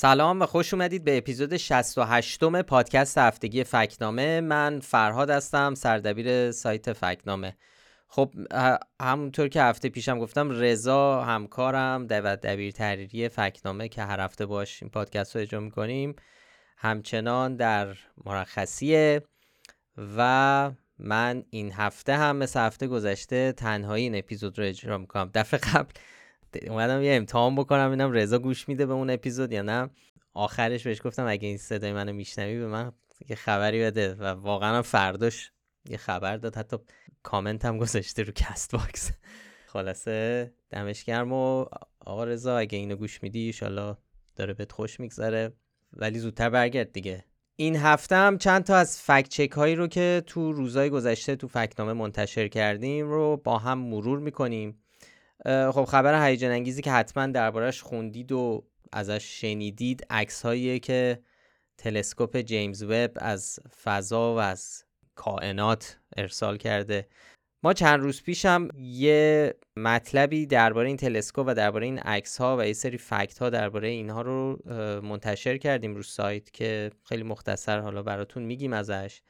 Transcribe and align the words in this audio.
سلام 0.00 0.42
و 0.42 0.46
خوش 0.46 0.74
اومدید 0.74 1.04
به 1.04 1.18
اپیزود 1.18 1.56
68 1.56 2.42
م 2.42 2.62
پادکست 2.62 3.18
هفتگی 3.18 3.64
فکنامه. 3.64 4.40
من 4.40 4.80
فرهاد 4.80 5.30
هستم 5.30 5.74
سردبیر 5.74 6.52
سایت 6.52 6.92
فکنامه. 6.92 7.56
خب 8.08 8.34
همونطور 9.00 9.48
که 9.48 9.62
هفته 9.62 9.88
پیشم 9.88 10.18
گفتم 10.18 10.50
رضا 10.50 11.22
همکارم 11.24 12.06
و 12.10 12.36
دبیر 12.36 12.72
تحریری 12.72 13.28
فکنامه 13.28 13.88
که 13.88 14.02
هر 14.02 14.20
هفته 14.20 14.46
باش 14.46 14.82
این 14.82 14.90
پادکست 14.90 15.36
رو 15.36 15.42
اجرا 15.42 15.60
می‌کنیم. 15.60 16.16
همچنان 16.76 17.56
در 17.56 17.96
مرخصیه 18.24 19.22
و 20.16 20.70
من 20.98 21.44
این 21.50 21.72
هفته 21.72 22.16
هم 22.16 22.36
مثل 22.36 22.60
هفته 22.60 22.86
گذشته 22.86 23.52
تنهایی 23.52 24.04
این 24.04 24.18
اپیزود 24.18 24.58
رو 24.58 24.64
اجرا 24.64 24.98
می‌کنم. 24.98 25.30
دفعه 25.34 25.60
قبل 25.60 25.92
اومدم 26.68 27.02
یه 27.02 27.14
امتحان 27.14 27.54
بکنم 27.54 27.90
ببینم 27.90 28.12
رضا 28.12 28.38
گوش 28.38 28.68
میده 28.68 28.86
به 28.86 28.92
اون 28.92 29.10
اپیزود 29.10 29.52
یا 29.52 29.62
نه؟ 29.62 29.90
آخرش 30.34 30.86
بهش 30.86 31.00
گفتم 31.04 31.26
اگه 31.26 31.48
این 31.48 31.58
صدای 31.58 31.92
منو 31.92 32.12
میشنوی 32.12 32.58
به 32.58 32.66
من 32.66 32.92
یه 33.28 33.36
خبری 33.36 33.80
بده 33.80 34.14
و 34.14 34.24
واقعا 34.24 34.82
فرداش 34.82 35.52
یه 35.88 35.96
خبر 35.96 36.36
داد. 36.36 36.56
حتی 36.56 36.76
کامنت 37.22 37.64
هم 37.64 37.78
گذاشته 37.78 38.22
رو 38.22 38.32
کست 38.32 38.72
باکس. 38.72 39.10
خلاصه 39.72 40.52
دمش 40.70 41.04
گرم 41.04 41.32
و 41.32 41.66
آقا 42.00 42.24
رضا 42.24 42.58
اگه 42.58 42.78
اینو 42.78 42.96
گوش 42.96 43.22
میدی 43.22 43.40
ایشالله 43.40 43.96
داره 44.36 44.54
بهت 44.54 44.72
خوش 44.72 45.00
میگذره. 45.00 45.52
ولی 45.92 46.18
زودتر 46.18 46.50
برگرد 46.50 46.92
دیگه. 46.92 47.24
این 47.56 47.76
هفته 47.76 48.16
هم 48.16 48.38
چند 48.38 48.64
تا 48.64 48.76
از 48.76 49.00
fact 49.00 49.28
check 49.28 49.50
هایی 49.50 49.74
رو 49.74 49.86
که 49.86 50.22
تو 50.26 50.52
روزای 50.52 50.90
گذشته 50.90 51.36
تو 51.36 51.48
فکتنامه 51.48 51.92
منتشر 51.92 52.48
کردیم 52.48 53.08
رو 53.08 53.36
با 53.36 53.58
هم 53.58 53.78
مرور 53.78 54.18
می‌کنیم. 54.18 54.82
خب 55.46 55.84
خبر 55.84 56.26
هیجان 56.26 56.50
انگیزی 56.50 56.82
که 56.82 56.92
حتما 56.92 57.26
دربارش 57.26 57.82
خوندید 57.82 58.32
و 58.32 58.64
ازش 58.92 59.40
شنیدید 59.40 60.06
عکس 60.10 60.46
که 60.82 61.22
تلسکوپ 61.78 62.36
جیمز 62.36 62.82
وب 62.82 63.10
از 63.16 63.60
فضا 63.82 64.34
و 64.34 64.38
از 64.38 64.84
کائنات 65.14 65.98
ارسال 66.16 66.56
کرده. 66.56 67.08
ما 67.62 67.72
چند 67.72 68.00
روز 68.00 68.22
پیش 68.22 68.44
هم 68.44 68.68
یه 68.76 69.54
مطلبی 69.76 70.46
درباره 70.46 70.88
این 70.88 70.96
تلسکوپ 70.96 71.46
و 71.48 71.54
درباره 71.54 71.86
این 71.86 71.98
عکس 71.98 72.38
ها 72.38 72.56
و 72.56 72.66
یه 72.66 72.72
سری 72.72 72.98
فکت 72.98 73.38
ها 73.38 73.50
درباره 73.50 73.88
اینها 73.88 74.22
رو 74.22 74.58
منتشر 75.02 75.56
کردیم 75.56 75.94
رو 75.94 76.02
سایت 76.02 76.50
که 76.50 76.90
خیلی 77.04 77.22
مختصر 77.22 77.78
حالا 77.80 78.02
براتون 78.02 78.42
میگیم 78.42 78.72
ازش. 78.72 79.20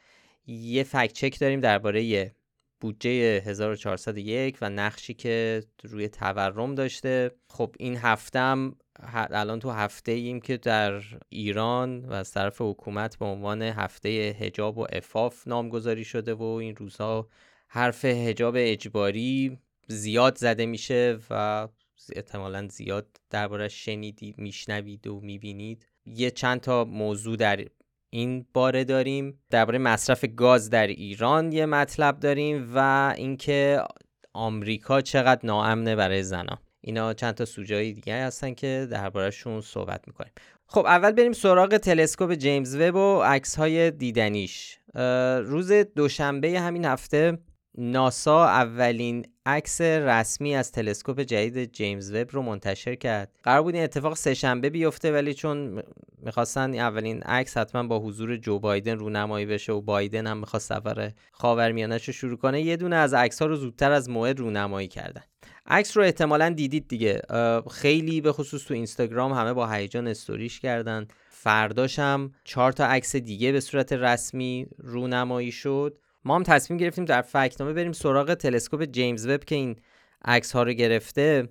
یه 0.47 0.83
فکت 0.83 1.13
چک 1.13 1.41
داریم 1.41 1.61
درباره 1.61 2.33
بودجه 2.81 3.11
1401 3.47 4.59
و 4.61 4.71
نقشی 4.71 5.15
که 5.15 5.63
روی 5.83 6.09
تورم 6.09 6.75
داشته. 6.75 7.31
خب 7.49 7.75
این 7.79 7.97
هفتم 7.97 8.77
الان 9.13 9.59
تو 9.59 9.71
هفته 9.71 10.13
ایم 10.13 10.41
که 10.41 10.57
در 10.57 11.03
ایران 11.29 12.05
و 12.05 12.13
از 12.13 12.33
طرف 12.33 12.61
حکومت 12.61 13.17
به 13.17 13.25
عنوان 13.25 13.63
هفته 13.63 14.09
هجاب 14.09 14.79
و 14.79 14.87
افاف 14.93 15.49
نامگذاری 15.49 16.05
شده 16.05 16.35
و 16.35 16.43
این 16.43 16.77
روزها 16.77 17.29
حرف 17.69 18.05
هجاب 18.05 18.55
اجباری 18.59 19.59
زیاد 19.87 20.39
زده 20.39 20.67
میشه 20.67 21.19
و 21.31 21.69
احتمالا 22.17 22.69
زیاد 22.69 23.07
دربارش 23.31 23.85
شنیدید 23.85 24.39
میشنوید 24.39 25.07
و 25.07 25.21
می‌بینید. 25.21 25.87
یه 26.07 26.31
چند 26.31 26.61
تا 26.61 26.85
موضوع 26.85 27.37
در 27.37 27.65
این 28.11 28.47
باره 28.55 28.85
داریم. 28.85 29.41
درباره 29.51 29.79
مصرف 29.79 30.25
گاز 30.37 30.71
در 30.71 30.87
ایران 30.87 31.53
یه 31.53 31.67
مطلب 31.67 32.21
داریم 32.21 32.71
و 32.75 33.15
اینکه 33.17 33.83
آمریکا 34.33 35.01
چقدر 35.01 35.41
ناامنه 35.47 35.97
برای 35.97 36.23
زنان. 36.23 36.59
اینا 36.81 37.15
چند 37.15 37.35
تا 37.35 37.45
سوژه 37.45 37.93
دیگه 37.93 38.15
هستن 38.25 38.55
که 38.55 38.89
دربارهشون 38.91 39.61
صحبت 39.61 40.01
می‌کنیم. 40.07 40.33
خب 40.67 40.87
اول 40.87 41.13
بریم 41.13 41.33
سراغ 41.33 41.77
تلسکوپ 41.77 42.35
جیمز 42.35 42.77
وب 42.77 42.95
و 42.95 43.23
عکس 43.23 43.57
های 43.57 43.91
دیدنیش 43.91 44.79
روز 45.45 45.73
دوشنبه 45.73 46.61
همین 46.61 46.85
هفته 46.85 47.39
ناسا 47.81 48.45
اولین 48.45 49.27
عکس 49.47 49.81
رسمی 49.81 50.55
از 50.55 50.73
تلسکوپ 50.73 51.21
جدید 51.21 51.73
جیمز 51.73 52.13
وب 52.13 52.29
رو 52.31 52.43
منتشر 52.43 52.95
کرد. 52.95 53.33
قرار 53.43 53.63
بود 53.63 53.75
این 53.75 53.85
اتفاق 53.85 54.17
سه 54.17 54.35
شنبه 54.35 54.71
بیفته 54.71 55.13
ولی 55.13 55.35
چون 55.35 55.83
می‌خواستن 56.23 56.75
اولین 56.75 57.23
عکس 57.23 57.57
حتما 57.57 57.83
با 57.83 57.99
حضور 57.99 58.37
جو 58.37 58.59
بایدن 58.59 58.99
رونمایی 58.99 59.47
بشه 59.47 59.73
و 59.73 59.81
بایدن 59.81 60.27
هم 60.27 60.39
می‌خواست 60.39 60.69
سفر 60.69 61.13
خاورمیانه 61.33 61.95
رو 61.95 62.13
شروع 62.13 62.37
کنه 62.37 62.63
یه 62.63 62.77
دونه 62.77 62.97
از 62.97 63.15
عکس 63.15 63.43
ها 63.43 63.49
رو 63.49 63.57
زودتر 63.57 63.93
از 63.93 64.11
موعد 64.11 64.39
رونمایی 64.39 64.89
کردن. 64.89 65.23
عکس 65.67 65.97
رو 65.97 66.03
احتمالا 66.03 66.49
دیدید 66.49 66.89
دیگه. 66.89 67.23
خیلی 67.71 68.21
به 68.21 68.33
خصوص 68.33 68.65
تو 68.65 68.75
اینستاگرام 68.75 69.33
همه 69.33 69.53
با 69.53 69.71
هیجان 69.73 70.09
استوریش 70.09 70.61
کردن. 70.61 71.07
فرداشم 71.31 72.33
چهار 72.45 72.73
تا 72.73 72.87
عکس 72.87 73.17
دیگه 73.17 73.53
به 73.53 73.61
صورت 73.61 73.93
رسمی 73.93 74.67
رونمایی 74.79 75.53
شد. 75.53 75.99
ما 76.29 76.37
هم 76.37 76.43
تصمیم 76.43 76.79
گرفتیم 76.79 77.05
در 77.05 77.23
فکنامه 77.23 77.73
بریم 77.73 77.93
سراغ 77.93 78.35
تلسکوپ 78.35 78.85
جیمز 78.85 79.27
وب 79.27 79.45
که 79.45 79.55
این 79.55 79.77
عکس 80.25 80.53
ها 80.53 80.63
رو 80.63 80.73
گرفته 80.73 81.49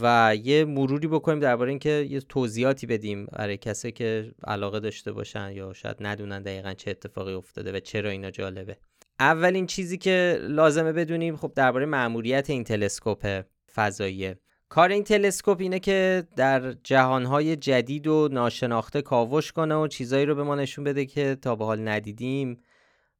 و 0.00 0.34
یه 0.42 0.64
مروری 0.64 1.08
بکنیم 1.08 1.40
درباره 1.40 1.70
اینکه 1.70 2.06
یه 2.10 2.20
توضیحاتی 2.20 2.86
بدیم 2.86 3.26
برای 3.26 3.56
کسی 3.56 3.92
که 3.92 4.32
علاقه 4.46 4.80
داشته 4.80 5.12
باشن 5.12 5.52
یا 5.52 5.72
شاید 5.72 5.96
ندونن 6.00 6.42
دقیقا 6.42 6.74
چه 6.74 6.90
اتفاقی 6.90 7.32
افتاده 7.32 7.72
و 7.72 7.80
چرا 7.80 8.10
اینا 8.10 8.30
جالبه. 8.30 8.76
اولین 9.20 9.66
چیزی 9.66 9.98
که 9.98 10.38
لازمه 10.42 10.92
بدونیم 10.92 11.36
خب 11.36 11.52
درباره 11.54 11.86
مأموریت 11.86 12.50
این 12.50 12.64
تلسکوپ 12.64 13.42
فضاییه. 13.74 14.38
کار 14.68 14.88
این 14.88 15.04
تلسکوپ 15.04 15.60
اینه 15.60 15.78
که 15.78 16.24
در 16.36 16.72
جهانهای 16.72 17.56
جدید 17.56 18.06
و 18.06 18.28
ناشناخته 18.32 19.02
کاوش 19.02 19.52
کنه 19.52 19.74
و 19.74 19.86
چیزایی 19.86 20.26
رو 20.26 20.34
به 20.34 20.42
ما 20.42 20.54
نشون 20.54 20.84
بده 20.84 21.06
که 21.06 21.36
تا 21.42 21.56
به 21.56 21.64
حال 21.64 21.88
ندیدیم. 21.88 22.56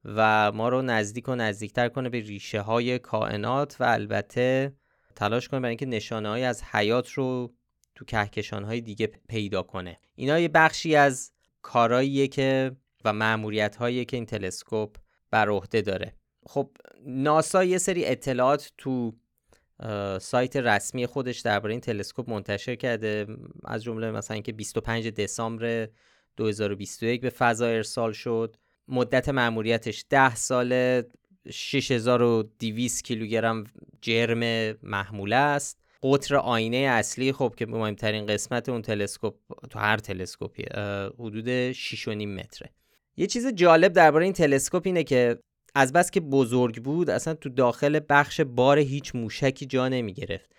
و 0.05 0.53
ما 0.53 0.69
رو 0.69 0.83
نزدیک 0.83 1.28
و 1.28 1.34
نزدیکتر 1.34 1.88
کنه 1.88 2.09
به 2.09 2.21
ریشه 2.21 2.61
های 2.61 2.99
کائنات 2.99 3.77
و 3.81 3.84
البته 3.84 4.72
تلاش 5.16 5.49
کنه 5.49 5.61
برای 5.61 5.71
اینکه 5.71 5.87
نشانه 5.87 6.28
های 6.28 6.44
از 6.44 6.62
حیات 6.62 7.11
رو 7.11 7.55
تو 7.94 8.05
کهکشان 8.05 8.65
های 8.65 8.81
دیگه 8.81 9.06
پیدا 9.28 9.62
کنه. 9.62 9.99
اینا 10.15 10.38
یه 10.38 10.49
بخشی 10.49 10.97
از 10.97 11.33
کاراییه 11.62 12.28
که 12.28 12.77
و 13.05 13.12
معمولیت 13.12 13.77
هایی 13.77 14.05
که 14.05 14.16
این 14.16 14.27
تلسکوپ 14.27 14.97
بر 15.31 15.49
عهده 15.49 15.81
داره. 15.81 16.15
خب 16.47 16.71
ناسا 17.06 17.65
یه 17.65 17.78
سری 17.78 18.05
اطلاعات 18.05 18.72
تو 18.78 19.12
سایت 20.21 20.56
رسمی 20.56 21.06
خودش 21.06 21.41
درباره 21.41 21.72
این 21.72 21.81
تلسکوپ 21.81 22.31
منتشر 22.31 22.75
کرده. 22.75 23.27
از 23.65 23.82
جمله 23.82 24.11
مثلا 24.11 24.34
اینکه 24.34 24.53
25 24.53 25.09
دسامبر 25.09 25.88
2021 26.37 27.21
به 27.21 27.31
فضا 27.31 27.67
ارسال 27.67 28.12
شد. 28.12 28.56
مدت 28.90 29.28
مأموریتش. 29.28 30.04
10 30.10 30.34
ساله 30.34 31.04
6200 31.50 33.04
کیلوگرم 33.04 33.64
جرم 34.00 34.74
محموله 34.82 35.36
است. 35.36 35.80
قطر 36.02 36.36
آینه 36.36 36.76
اصلی 36.76 37.32
خب 37.32 37.54
که 37.56 37.66
مهمترین 37.66 38.26
قسمت 38.26 38.68
اون 38.68 38.82
تلسکوپ 38.82 39.34
تو 39.70 39.78
هر 39.78 39.96
تلسکوپی 39.96 40.64
حدود 41.18 41.72
6.5 41.72 42.08
متره. 42.08 42.70
یه 43.16 43.26
چیز 43.26 43.46
جالب 43.46 43.92
درباره 43.92 44.24
این 44.24 44.32
تلسکوپ 44.32 44.82
اینه 44.86 45.04
که 45.04 45.38
از 45.74 45.92
بس 45.92 46.10
که 46.10 46.20
بزرگ 46.20 46.82
بود 46.82 47.10
اصلا 47.10 47.34
تو 47.34 47.48
داخل 47.48 48.00
بخش 48.08 48.40
بار 48.40 48.78
هیچ 48.78 49.14
موشکی 49.14 49.66
جا 49.66 49.88
نمی 49.88 50.12
گرفت 50.12 50.50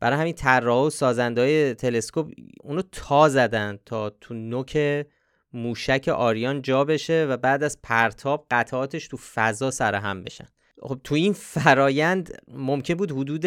برای 0.00 0.18
همین 0.18 0.34
طراح 0.34 0.86
و 0.86 0.90
سازندهای 0.90 1.74
تلسکوپ 1.74 2.32
اونو 2.60 2.82
تا 2.92 3.28
زدن 3.28 3.78
تا 3.84 4.10
تو 4.10 4.34
نوک 4.34 5.06
موشک 5.54 6.08
آریان 6.08 6.62
جا 6.62 6.84
بشه 6.84 7.26
و 7.30 7.36
بعد 7.36 7.62
از 7.62 7.78
پرتاب 7.82 8.46
قطعاتش 8.50 9.08
تو 9.08 9.16
فضا 9.16 9.70
سر 9.70 9.94
هم 9.94 10.24
بشن. 10.24 10.46
خب 10.82 11.00
تو 11.04 11.14
این 11.14 11.32
فرایند 11.32 12.42
ممکن 12.48 12.94
بود 12.94 13.10
حدود 13.12 13.46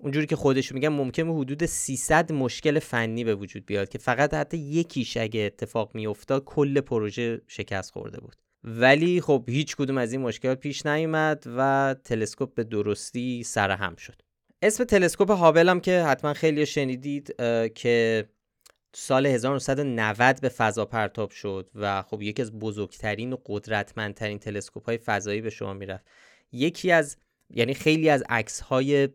اونجوری 0.00 0.26
که 0.26 0.36
خودش 0.36 0.72
میگن 0.72 0.88
ممکن 0.88 1.24
بود 1.24 1.44
حدود 1.44 1.66
300 1.66 2.32
مشکل 2.32 2.78
فنی 2.78 3.24
به 3.24 3.34
وجود 3.34 3.66
بیاد 3.66 3.88
که 3.88 3.98
فقط 3.98 4.34
حتی 4.34 4.56
یکیش 4.56 5.16
اگه 5.16 5.40
اتفاق 5.40 5.90
میافتاد 5.94 6.44
کل 6.44 6.80
پروژه 6.80 7.40
شکست 7.46 7.90
خورده 7.90 8.20
بود. 8.20 8.36
ولی 8.64 9.20
خب 9.20 9.44
هیچ 9.48 9.76
کدوم 9.76 9.98
از 9.98 10.12
این 10.12 10.20
مشکلات 10.20 10.60
پیش 10.60 10.86
نیومد 10.86 11.44
و 11.56 11.94
تلسکوپ 12.04 12.54
به 12.54 12.64
درستی 12.64 13.42
سر 13.42 13.70
هم 13.70 13.96
شد. 13.96 14.22
اسم 14.62 14.84
تلسکوپ 14.84 15.30
هابل 15.30 15.68
هم 15.68 15.80
که 15.80 16.02
حتما 16.02 16.34
خیلی 16.34 16.66
شنیدید 16.66 17.34
که 17.74 18.24
سال 18.96 19.26
1990 19.26 20.40
به 20.40 20.48
فضا 20.48 20.84
پرتاب 20.84 21.30
شد 21.30 21.70
و 21.74 22.02
خب 22.02 22.22
یکی 22.22 22.42
از 22.42 22.58
بزرگترین 22.58 23.32
و 23.32 23.36
قدرتمندترین 23.46 24.38
تلسکوپ 24.38 24.86
های 24.86 24.98
فضایی 24.98 25.40
به 25.40 25.50
شما 25.50 25.72
می‌رفت. 25.72 26.04
یکی 26.52 26.90
از 26.90 27.16
یعنی 27.50 27.74
خیلی 27.74 28.08
از 28.08 28.24
عکس 28.28 28.60
های 28.60 29.08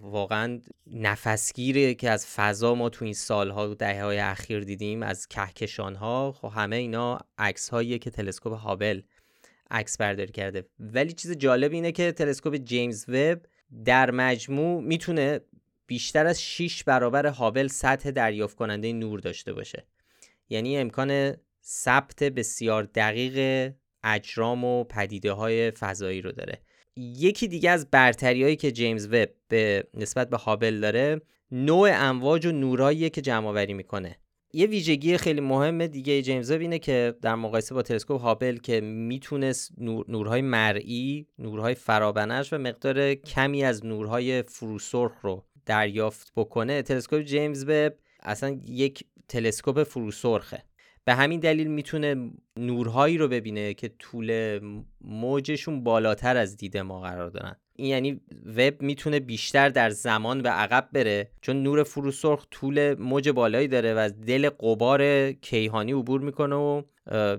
واقعا 0.00 0.60
نفسگیره 0.86 1.94
که 1.94 2.10
از 2.10 2.26
فضا 2.26 2.74
ما 2.74 2.88
تو 2.88 3.04
این 3.04 3.14
سالها 3.14 3.70
و 3.70 3.74
دهه 3.74 4.02
های 4.02 4.18
اخیر 4.18 4.60
دیدیم 4.60 5.02
از 5.02 5.28
کهکشان 5.28 5.94
ها 5.94 6.32
خب 6.32 6.52
همه 6.54 6.76
اینا 6.76 7.18
عکس 7.38 7.68
هاییه 7.68 7.98
که 7.98 8.10
تلسکوپ 8.10 8.52
هابل 8.52 9.00
عکس 9.70 9.96
برداری 9.96 10.32
کرده. 10.32 10.68
ولی 10.78 11.12
چیز 11.12 11.32
جالب 11.32 11.72
اینه 11.72 11.92
که 11.92 12.12
تلسکوپ 12.12 12.56
جیمز 12.56 13.08
وب 13.08 13.38
در 13.84 14.10
مجموع 14.10 14.82
می‌تونه 14.82 15.40
بیشتر 15.86 16.26
از 16.26 16.42
6 16.42 16.84
برابر 16.84 17.26
هابل 17.26 17.66
سطح 17.66 18.10
دریافت 18.10 18.56
کننده 18.56 18.92
نور 18.92 19.20
داشته 19.20 19.52
باشه. 19.52 19.86
یعنی 20.48 20.78
امکان 20.78 21.36
ثبت 21.64 22.22
بسیار 22.22 22.82
دقیق 22.82 23.72
اجرام 24.04 24.64
و 24.64 24.84
پدیده 24.84 25.32
های 25.32 25.70
فضایی 25.70 26.22
رو 26.22 26.32
داره. 26.32 26.60
یکی 26.96 27.48
دیگه 27.48 27.70
از 27.70 27.90
برتری 27.90 28.42
هایی 28.42 28.56
که 28.56 28.72
جیمز 28.72 29.06
وب 29.06 29.28
به 29.48 29.88
نسبت 29.94 30.30
به 30.30 30.36
هابل 30.36 30.80
داره 30.80 31.20
نوع 31.50 31.90
امواج 31.92 32.46
و 32.46 32.52
نوراییه 32.52 33.10
که 33.10 33.20
جمع 33.20 33.46
آوری 33.46 33.74
می‌کنه. 33.74 34.18
یه 34.52 34.66
ویژگی 34.66 35.16
خیلی 35.16 35.40
مهم 35.40 35.86
دیگه 35.86 36.22
جیمز 36.22 36.50
وب 36.50 36.60
اینه 36.60 36.78
که 36.78 37.14
در 37.22 37.34
مقایسه 37.34 37.74
با 37.74 37.82
تلسکوپ 37.82 38.20
هابل 38.20 38.56
که 38.56 38.80
می‌تونست 38.80 39.72
نور، 39.78 40.04
نورهای 40.08 40.42
مرئی، 40.42 41.26
نورهای 41.38 41.74
فرابنش 41.74 42.52
و 42.52 42.58
مقدار 42.58 43.14
کمی 43.14 43.64
از 43.64 43.86
نورهای 43.86 44.42
فروسرخ 44.42 45.12
رو 45.22 45.44
دریافت 45.66 46.32
بکنه 46.36 46.82
تلسکوپ 46.82 47.22
جیمز 47.22 47.64
وب 47.68 47.92
اصلا 48.22 48.60
یک 48.66 49.04
تلسکوپ 49.28 49.82
فروسرخه. 49.82 50.62
به 51.04 51.14
همین 51.14 51.40
دلیل 51.40 51.66
می‌تونه 51.66 52.30
نورهایی 52.56 53.18
رو 53.18 53.28
ببینه 53.28 53.74
که 53.74 53.88
طول 53.98 54.60
موجشون 55.00 55.84
بالاتر 55.84 56.36
از 56.36 56.56
دید 56.56 56.76
ما 56.76 57.00
قرار 57.00 57.30
دارن. 57.30 57.56
این 57.76 57.88
یعنی 57.88 58.20
وب 58.56 58.82
می‌تونه 58.82 59.20
بیشتر 59.20 59.68
در 59.68 59.90
زمان 59.90 60.42
به 60.42 60.48
عقب 60.48 60.88
بره 60.92 61.30
چون 61.40 61.62
نور 61.62 61.82
فروسرخ 61.82 62.46
طول 62.50 62.94
موج 62.94 63.28
بالایی 63.28 63.68
داره 63.68 63.94
و 63.94 63.98
از 63.98 64.20
دل 64.20 64.48
قبار 64.48 65.32
کیهانی 65.32 65.92
عبور 65.92 66.20
می‌کنه 66.20 66.54
و 66.54 66.82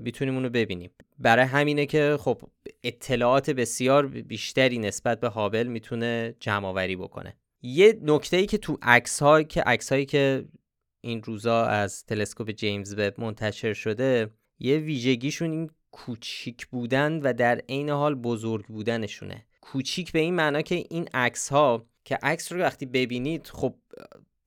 می‌تونیم 0.02 0.36
اونو 0.36 0.50
ببینیم. 0.50 0.92
برای 1.20 1.46
همینه 1.46 1.86
که 1.86 2.18
خب 2.20 2.42
اطلاعات 2.84 3.50
بسیار 3.50 4.08
بیشتری 4.08 4.80
نسبت 4.80 5.20
به 5.20 5.28
هابل 5.28 5.68
می‌تونه 5.68 6.36
جمع 6.40 6.68
آوری 6.68 6.96
بکنه. 6.96 7.38
یه 7.62 8.00
نکته 8.02 8.38
ای 8.38 8.46
که 8.46 8.58
تو 8.58 8.78
عکس 8.82 9.24
که 9.50 9.62
عکس 9.62 9.92
هایی 9.92 10.06
که 10.06 10.46
این 11.02 11.24
روزا 11.24 11.66
از 11.66 12.06
تلسکوپ 12.06 12.52
جیمز 12.52 12.94
وب 12.98 13.22
منتشر 13.22 13.74
شده 13.74 14.30
یه 14.60 14.78
ویژگیشون 14.78 15.52
این 15.52 15.70
کوچیک 15.92 16.68
بودن 16.68 17.20
و 17.22 17.34
در 17.34 17.62
عین 17.70 17.90
حال 17.90 18.16
بزرگ 18.16 18.66
بودنشونه. 18.66 19.46
کوچیک 19.62 20.12
به 20.12 20.20
این 20.20 20.36
معنا 20.36 20.62
که 20.62 20.76
این 20.90 21.10
عکس 21.14 21.50
ها 21.50 21.86
که 22.06 22.20
عکس 22.24 22.52
رو 22.52 22.60
وقتی 22.60 22.86
ببینید 22.86 23.48
خب 23.48 23.76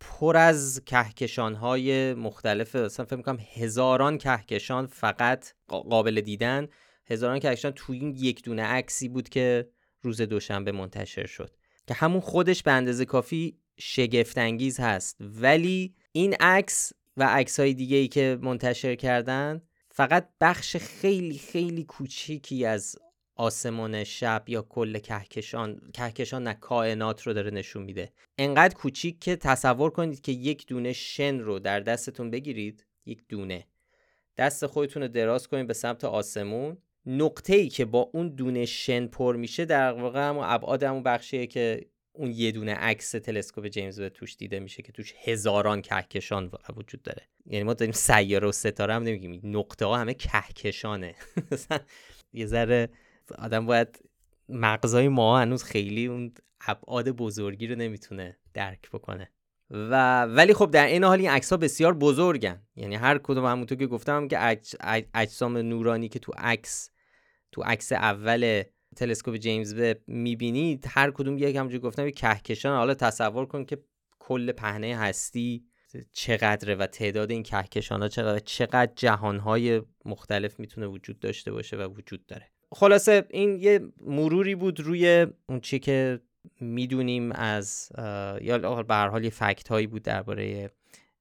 پر 0.01 0.37
از 0.37 0.83
کهکشان 0.87 1.55
های 1.55 2.15
مختلف 2.15 2.77
مثلا 2.77 3.07
فکر 3.07 3.17
می‌کنم 3.17 3.39
هزاران 3.55 4.19
کهکشان 4.19 4.87
فقط 4.87 5.47
قابل 5.69 6.21
دیدن. 6.21 6.69
هزاران 7.07 7.39
کهکشان 7.39 7.73
توی 7.73 7.99
این 7.99 8.15
یک 8.17 8.43
دونه 8.43 8.63
عکسی 8.63 9.09
بود 9.09 9.29
که 9.29 9.69
روز 10.03 10.21
دوشنبه 10.21 10.73
منتشر 10.73 11.27
شد. 11.27 11.57
که 11.87 11.95
همون 11.95 12.21
خودش 12.21 12.63
به 12.63 12.73
اندازه 12.73 13.05
کافی 13.05 13.59
شگفتانگیز 13.79 14.81
هست. 14.81 15.17
ولی 15.21 15.95
این 16.13 16.35
عکس 16.35 16.93
و 17.17 17.25
عکس 17.25 17.61
های 17.61 17.75
دیگه 17.75 17.97
ای 17.97 18.09
که 18.09 18.39
منتشر 18.43 18.95
کردن 18.95 19.63
فقط 19.91 20.29
بخش 20.41 20.77
خیلی 20.77 21.39
خیلی 21.39 21.85
کوچیکی 21.85 22.65
از 22.65 22.97
آسمان 23.37 24.05
شب 24.05 24.45
یا 24.47 24.63
کل 24.63 24.99
کهکشان 24.99 25.91
کهکشان 25.95 26.43
نه 26.43 26.55
کائنات 26.55 27.23
رو 27.23 27.33
داره 27.33 27.51
نشون 27.51 27.83
میده. 27.83 28.13
انقدر 28.39 28.75
کوچیک 28.75 29.21
که 29.21 29.37
تصور 29.37 29.91
کنید 29.91 30.21
که 30.21 30.33
یک 30.33 30.67
دونه 30.67 30.93
شن 30.93 31.39
رو 31.39 31.59
در 31.59 31.81
دستتون 31.81 32.31
بگیرید 32.31 32.87
یک 33.07 33.23
دونه. 33.29 33.67
دست 34.37 34.67
خودتون 34.67 35.03
رو 35.03 35.09
دراز 35.09 35.49
کنید 35.49 35.67
به 35.67 35.75
سمت 35.75 36.05
آسمون. 36.05 36.77
نقطه 37.07 37.55
ای 37.55 37.69
که 37.69 37.85
با 37.85 38.11
اون 38.13 38.29
دونه 38.29 38.67
شن 38.67 39.07
پر 39.07 39.37
میشه 39.37 39.65
در 39.65 39.93
واقع 39.93 40.29
همون 40.29 40.45
ابعاد 40.47 40.83
همون 40.83 41.03
بخشیه 41.03 41.47
که 41.47 41.87
اون 42.13 42.31
یه 42.31 42.53
دونه 42.53 42.75
عکس 42.75 43.11
تلسکوپ 43.11 43.67
جیمز 43.67 44.01
وب 44.01 44.09
توش 44.09 44.37
دیده 44.37 44.61
میشه 44.61 44.83
که 44.83 44.93
توش 44.93 45.15
هزاران 45.25 45.83
کهکشان 45.83 46.51
وجود 46.77 47.03
داره. 47.03 47.23
یعنی 47.47 47.65
ما 47.65 47.75
داریم 47.75 47.93
سیاره 47.93 48.49
و 48.49 48.53
ستاره 48.53 48.95
هم 48.95 49.03
نمیگیم. 49.03 49.41
نقطه 49.45 49.87
ها 49.87 49.97
همه 49.97 50.15
کهکشانه. 50.15 51.15
یه 52.33 52.47
ذره 52.47 52.89
آدم 53.39 53.67
باید 53.67 53.99
مغزای 54.49 55.09
ما 55.09 55.41
هنوز 55.41 55.63
خیلی 55.63 56.07
اون 56.07 56.33
ابعاد 56.67 57.11
بزرگی 57.11 57.67
رو 57.67 57.77
نمی‌تونه 57.77 58.37
درک 58.55 58.91
بکنه. 58.91 59.31
و 59.71 60.23
ولی 60.25 60.55
خب 60.55 60.71
در 60.71 60.87
این 60.87 61.05
حال 61.05 61.19
این 61.19 61.31
عکس 61.31 61.51
ها 61.51 61.57
بسیار 61.57 61.95
بزرگن. 61.95 62.63
یعنی 62.77 62.95
هر 62.95 63.19
کدوم 63.19 63.45
همونطور 63.45 63.79
که 63.79 63.87
گفتم 63.87 64.29
که 64.29 64.61
اجسام 65.15 65.57
نورانی 65.57 66.09
که 66.09 66.19
تو 66.19 66.33
عکس 66.39 66.91
تو 67.53 67.63
عکس 67.63 67.93
اول 67.93 68.63
تلسکوپ 68.97 69.37
جیمز 69.37 69.75
وب 69.75 69.97
می‌بینید 70.07 70.85
هر 70.89 71.11
کدوم 71.11 71.39
یک 71.39 71.57
همونجور 71.57 71.81
گفتم 71.81 72.07
یک 72.07 72.17
کهکشان. 72.17 72.77
حالا 72.77 72.95
تصور 72.95 73.47
کن 73.47 73.65
که 73.65 73.79
کل 74.19 74.53
پهنه 74.53 74.97
هستی 74.97 75.65
چقدره 76.13 76.75
و 76.75 76.87
تعداد 76.87 77.31
این 77.31 77.43
کهکشان 77.43 78.03
ها 78.03 78.09
چقدر 78.09 78.39
چقدر 78.39 78.93
جهان 78.97 79.39
های 79.39 79.83
مختلف 80.05 80.61
می‌تونه 80.61 80.87
وجود 80.87 81.19
داشته 81.21 81.53
باشه 81.53 81.77
و 81.77 81.95
وجود 81.95 82.27
داره. 82.27 82.51
خلاصه 82.73 83.27
این 83.31 83.61
یه 83.61 83.81
مروری 84.01 84.55
بود 84.55 84.81
روی 84.81 85.27
اون 85.49 85.61
چی 85.61 85.79
که 85.79 86.21
می‌دونیم 86.61 87.33
از 87.33 87.93
یا 88.41 88.83
به 88.83 88.95
هر 88.95 89.09
حال 89.09 89.25
یه 89.25 89.31
فکت 89.31 89.69
هایی 89.69 89.87
بود 89.87 90.03
درباره 90.03 90.71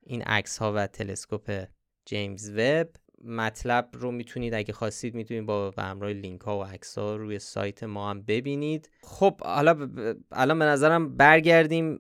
این 0.04 0.22
عکس 0.22 0.58
ها 0.58 0.74
و 0.76 0.88
تلسکوپ 0.88 1.66
جیمز 2.06 2.50
وب. 2.50 2.88
مطلب 3.24 3.90
رو 3.94 4.12
می‌تونید 4.12 4.54
اگه 4.54 4.74
خواستید 4.74 5.16
می‌تونید 5.16 5.46
با 5.46 5.72
به 5.72 5.84
همراه 5.84 6.12
لینک 6.12 6.42
ها 6.42 6.60
و 6.60 6.64
عکس 6.64 6.98
ها 6.98 7.16
روی 7.16 7.40
سایت 7.40 7.84
ما 7.84 8.10
هم 8.10 8.22
ببینید. 8.22 8.90
خب 9.04 9.42
حالا 9.42 9.90
الان 10.32 10.60
به 10.60 10.66
نظرم 10.66 11.18
برگردیم 11.18 12.00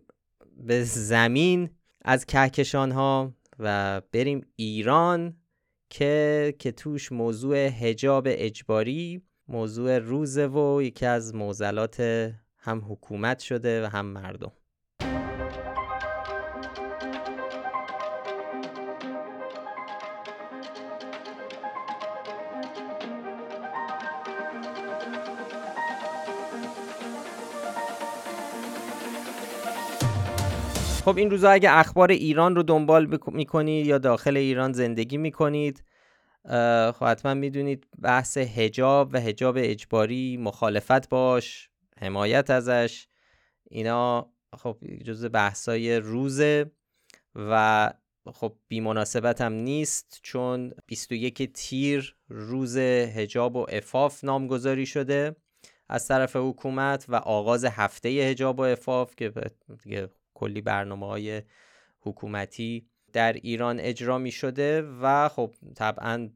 به 0.57 0.83
زمین. 0.83 1.69
از 2.01 2.25
کهکشان 2.25 2.91
ها 2.91 3.33
و 3.59 4.01
بریم 4.11 4.41
ایران 4.55 5.37
که 5.89 6.55
که 6.59 6.71
توش 6.71 7.11
موضوع 7.11 7.57
هجاب 7.57 8.23
اجباری 8.27 9.21
موضوع 9.47 9.99
روزه 9.99 10.47
و 10.47 10.81
یکی 10.81 11.05
از 11.05 11.35
موزلات 11.35 12.01
هم 12.59 12.85
حکومت 12.89 13.39
شده 13.39 13.85
و 13.85 13.89
هم 13.89 14.05
مردم. 14.05 14.51
خب 31.05 31.17
این 31.17 31.31
روزا 31.31 31.49
اگه 31.49 31.71
اخبار 31.71 32.11
ایران 32.11 32.55
رو 32.55 32.63
دنبال 32.63 33.19
می‌کنید 33.27 33.85
یا 33.87 33.97
داخل 33.97 34.37
ایران 34.37 34.73
زندگی 34.73 35.17
می‌کنید 35.17 35.83
خب 36.93 37.05
حتما 37.05 37.33
می‌دونید 37.33 37.87
بحث 38.01 38.37
هجاب 38.37 39.09
و 39.13 39.19
هجاب 39.19 39.55
اجباری 39.59 40.37
مخالفت 40.37 41.09
باش. 41.09 41.69
حمایت 41.99 42.49
ازش. 42.49 43.07
اینا 43.69 44.33
خب 44.57 44.77
جز 45.05 45.25
بحثای 45.31 45.99
روزه 45.99 46.71
و 47.35 47.93
خب 48.33 48.57
بی 48.67 48.79
مناسبت 48.79 49.41
هم 49.41 49.53
نیست 49.53 50.19
چون 50.23 50.73
21 50.85 51.53
تیر 51.53 52.15
روز 52.29 52.77
هجاب 52.77 53.55
و 53.55 53.65
افاف 53.69 54.23
نامگذاری 54.23 54.85
شده 54.85 55.35
از 55.89 56.07
طرف 56.07 56.35
حکومت 56.35 57.05
و 57.09 57.15
آغاز 57.15 57.65
هفته 57.65 58.09
هجاب 58.09 58.59
و 58.59 58.61
افاف 58.61 59.15
که 59.15 59.33
دیگه 59.83 60.09
کلی 60.33 60.61
برنامه 60.61 61.07
های 61.07 61.41
حکومتی 61.99 62.89
در 63.13 63.33
ایران 63.33 63.79
اجرا 63.79 64.17
می 64.17 64.31
شده 64.31 64.81
و 64.81 65.29
خب 65.29 65.55
طبعا 65.75 66.29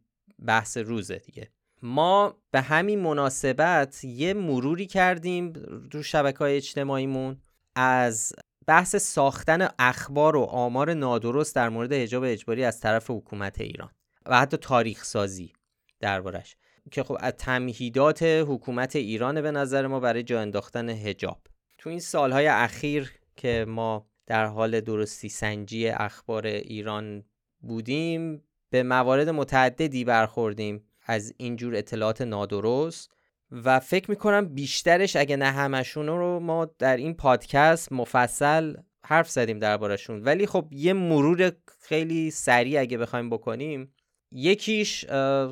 بحث 0.46 0.77
روزه 0.77 1.17
دیگه. 1.17 1.50
ما 1.84 2.38
به 2.52 2.62
همین 2.62 3.00
مناسبت 3.00 4.04
یه 4.04 4.34
مروری 4.34 4.88
کردیم 4.88 5.54
رو 5.92 6.04
شبکه 6.04 6.38
های 6.38 6.56
اجتماعیمون 6.56 7.42
از 7.75 8.34
بحث 8.68 8.96
ساختن 8.96 9.68
اخبار 9.80 10.36
و 10.36 10.42
آمار 10.42 10.94
نادرست 10.94 11.56
در 11.56 11.70
مورد 11.70 11.94
حجاب 11.94 12.24
اجباری 12.24 12.63
از 12.63 12.80
طرف 12.80 13.10
حکومت 13.10 13.62
ایران 13.62 13.90
و 14.25 14.40
حتی 14.40 14.58
تاریخ 14.58 15.04
سازی 15.04 15.54
دربارش 16.00 16.56
که 16.92 17.04
خب 17.04 17.18
از 17.20 17.34
تمهیدات 17.38 18.24
حکومت 18.24 18.96
ایران 18.96 19.42
به 19.42 19.52
نظر 19.52 19.88
ما 19.88 20.00
برای 20.00 20.24
جا 20.24 20.42
انداختن 20.42 20.90
حجاب. 20.90 21.42
تو 21.78 21.90
این 21.90 22.00
سالهای 22.00 22.48
اخیر 22.48 23.12
که 23.36 23.66
ما 23.68 24.08
در 24.25 24.46
حال 24.46 24.82
درستی 24.82 25.30
سنجی 25.30 25.88
اخبار 25.88 26.46
ایران 26.46 27.24
بودیم 27.62 28.44
به 28.70 28.84
موارد 28.84 29.30
متعددی 29.30 30.06
برخوردیم. 30.06 30.84
از 31.06 31.34
اینجور 31.38 31.76
اطلاعات 31.76 32.22
نادرست 32.22 33.12
و 33.52 33.80
فکر 33.80 34.10
می‌کنم 34.10 34.46
بیشترش 34.46 35.16
اگه 35.16 35.38
نه 35.38 35.52
همشون 35.52 36.08
رو 36.08 36.40
ما 36.40 36.66
در 36.80 36.98
این 36.98 37.14
پادکست 37.14 37.92
مفصل 37.92 38.74
حرف 39.06 39.30
زدیم 39.30 39.60
دربارشون 39.60 40.24
ولی 40.24 40.46
خب 40.46 40.68
یه 40.72 40.94
مرور 40.94 41.52
خیلی 41.82 42.32
سریع 42.32 42.80
اگه 42.82 42.98
بخوایم 42.98 43.30
بکنیم 43.30 43.94
یکیش 44.32 45.06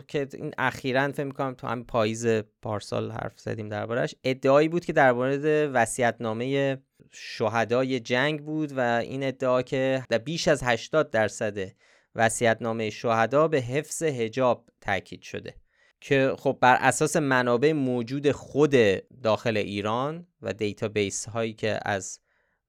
که 0.08 0.28
این 0.34 0.52
اخیرا 0.58 1.12
فکر 1.12 1.24
می‌کنم 1.24 1.54
تو 1.54 1.68
همین 1.68 1.86
پاییز 1.86 2.28
پارسال 2.62 3.12
حرف 3.12 3.40
زدیم 3.40 3.70
دربارش 3.70 4.16
ادعایی 4.24 4.68
بود 4.68 4.86
که 4.86 4.94
در 4.94 5.12
مورد 5.12 5.72
وصیت‌نامه 5.74 6.78
شهدای 7.12 8.00
جنگ 8.00 8.46
بود 8.46 8.72
و 8.78 8.80
این 8.80 9.24
ادعا 9.24 9.62
که 9.62 10.04
بیش 10.26 10.48
از 10.48 10.64
80 10.64 11.10
درصد 11.10 11.72
وصیت‌نامه 12.16 12.90
شهدا 12.90 13.48
به 13.48 13.62
حفظ 13.62 14.04
حجاب 14.04 14.70
تاکید 14.82 15.22
شده 15.22 15.56
که 16.02 16.36
خب 16.40 16.58
بر 16.62 16.78
اساس 16.80 17.16
منابع 17.16 17.72
موجود 17.72 18.32
خود 18.32 18.76
داخل 19.24 19.58
ایران 19.58 20.28
و 20.42 20.54
دیتابیس 20.54 21.30
هایی 21.30 21.54
که 21.54 21.80
از 21.86 22.20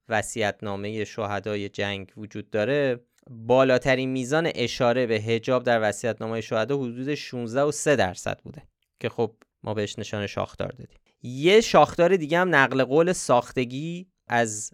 وصیت‌نامه 0.08 1.04
شهدای 1.04 1.68
جنگ 1.68 2.12
وجود 2.16 2.50
داره 2.50 3.00
بالاترین 3.30 4.10
میزان 4.10 4.50
اشاره 4.54 5.06
به 5.06 5.20
حجاب 5.20 5.62
در 5.62 5.88
وصیت‌نامه 5.88 6.40
شهدا 6.40 6.76
حدود 6.76 7.14
16 7.14 7.62
و 7.62 7.72
3 7.72 7.96
درصد 7.96 8.40
بوده 8.44 8.62
که 9.00 9.08
خب 9.08 9.34
ما 9.62 9.74
بهش 9.74 9.98
نشان 9.98 10.26
شاخدار 10.26 10.68
دادیم. 10.68 10.98
یه 11.22 11.60
شاخدار 11.60 12.16
دیگه 12.16 12.38
هم 12.38 12.54
نقل 12.54 12.84
قول 12.84 13.12
ساختگی 13.12 14.06
از 14.28 14.72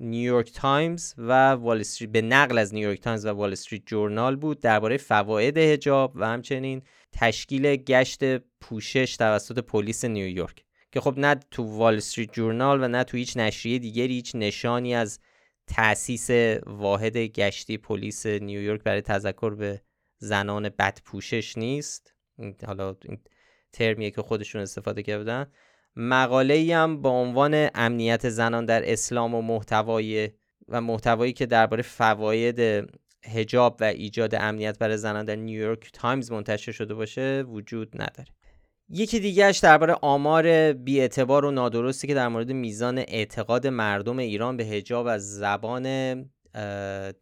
نیویورک 0.00 0.52
تایمز 0.52 1.14
و 1.18 1.50
وال 1.50 1.84
به 2.12 2.22
نقل 2.22 2.58
از 2.58 2.74
نیویورک 2.74 3.00
تایمز 3.00 3.26
و 3.26 3.28
وال 3.28 3.52
استریت 3.52 3.82
جورنال 3.86 4.36
بود 4.36 4.60
درباره 4.60 4.96
فواید 4.96 5.58
حجاب 5.58 6.12
و 6.14 6.26
همچنین 6.26 6.82
تشکیل 7.12 7.76
گشت 7.76 8.38
پوشش 8.60 9.16
توسط 9.16 9.58
پلیس 9.58 10.04
نیویورک 10.04 10.64
که 10.92 11.00
خب 11.00 11.14
نه 11.18 11.34
تو 11.50 11.62
وال 11.62 11.96
استریت 11.96 12.32
جورنال 12.32 12.84
و 12.84 12.88
نه 12.88 13.04
تو 13.04 13.16
هیچ 13.16 13.36
نشریه 13.36 13.78
دیگری 13.78 14.14
هیچ 14.14 14.34
نشانی 14.34 14.94
از 14.94 15.20
تأسیس 15.66 16.30
واحد 16.66 17.16
گشتی 17.16 17.78
پلیس 17.78 18.26
نیویورک 18.26 18.82
برای 18.82 19.00
تذکر 19.00 19.54
به 19.54 19.82
زنان 20.18 20.68
بد 20.68 20.98
پوشش 21.04 21.58
نیست 21.58 22.14
حالا 22.66 22.96
این 23.04 23.18
ترمیه 23.72 24.10
که 24.10 24.22
خودشون 24.22 24.60
استفاده 24.60 25.02
کردن. 25.02 25.46
مقاله 25.96 26.54
ای 26.54 26.72
هم 26.72 27.02
با 27.02 27.10
عنوان 27.10 27.68
امنیت 27.74 28.28
زنان 28.28 28.64
در 28.64 28.92
اسلام 28.92 29.34
و 29.34 29.42
محتوای 29.42 30.30
و 30.68 30.80
محتوایی 30.80 31.32
که 31.32 31.46
درباره 31.46 31.82
فواید 31.82 32.88
حجاب 33.24 33.76
و 33.80 33.84
ایجاد 33.84 34.34
امنیت 34.34 34.78
برای 34.78 34.96
زنان 34.96 35.24
در 35.24 35.36
نیویورک 35.36 35.90
تایمز 35.92 36.32
منتشر 36.32 36.72
شده 36.72 36.94
باشه 36.94 37.42
وجود 37.42 38.02
نداره. 38.02 38.28
یکی 38.88 39.20
دیگهش 39.20 39.58
درباره 39.58 39.96
آمار 40.02 40.46
بی 40.86 41.05
اعتبار 41.05 41.44
و 41.44 41.50
نادرستی 41.50 42.06
که 42.06 42.14
در 42.14 42.28
مورد 42.28 42.52
میزان 42.52 42.98
اعتقاد 42.98 43.66
مردم 43.66 44.18
ایران 44.18 44.56
به 44.56 44.64
حجاب 44.64 45.06
از 45.06 45.34
زبان 45.36 46.14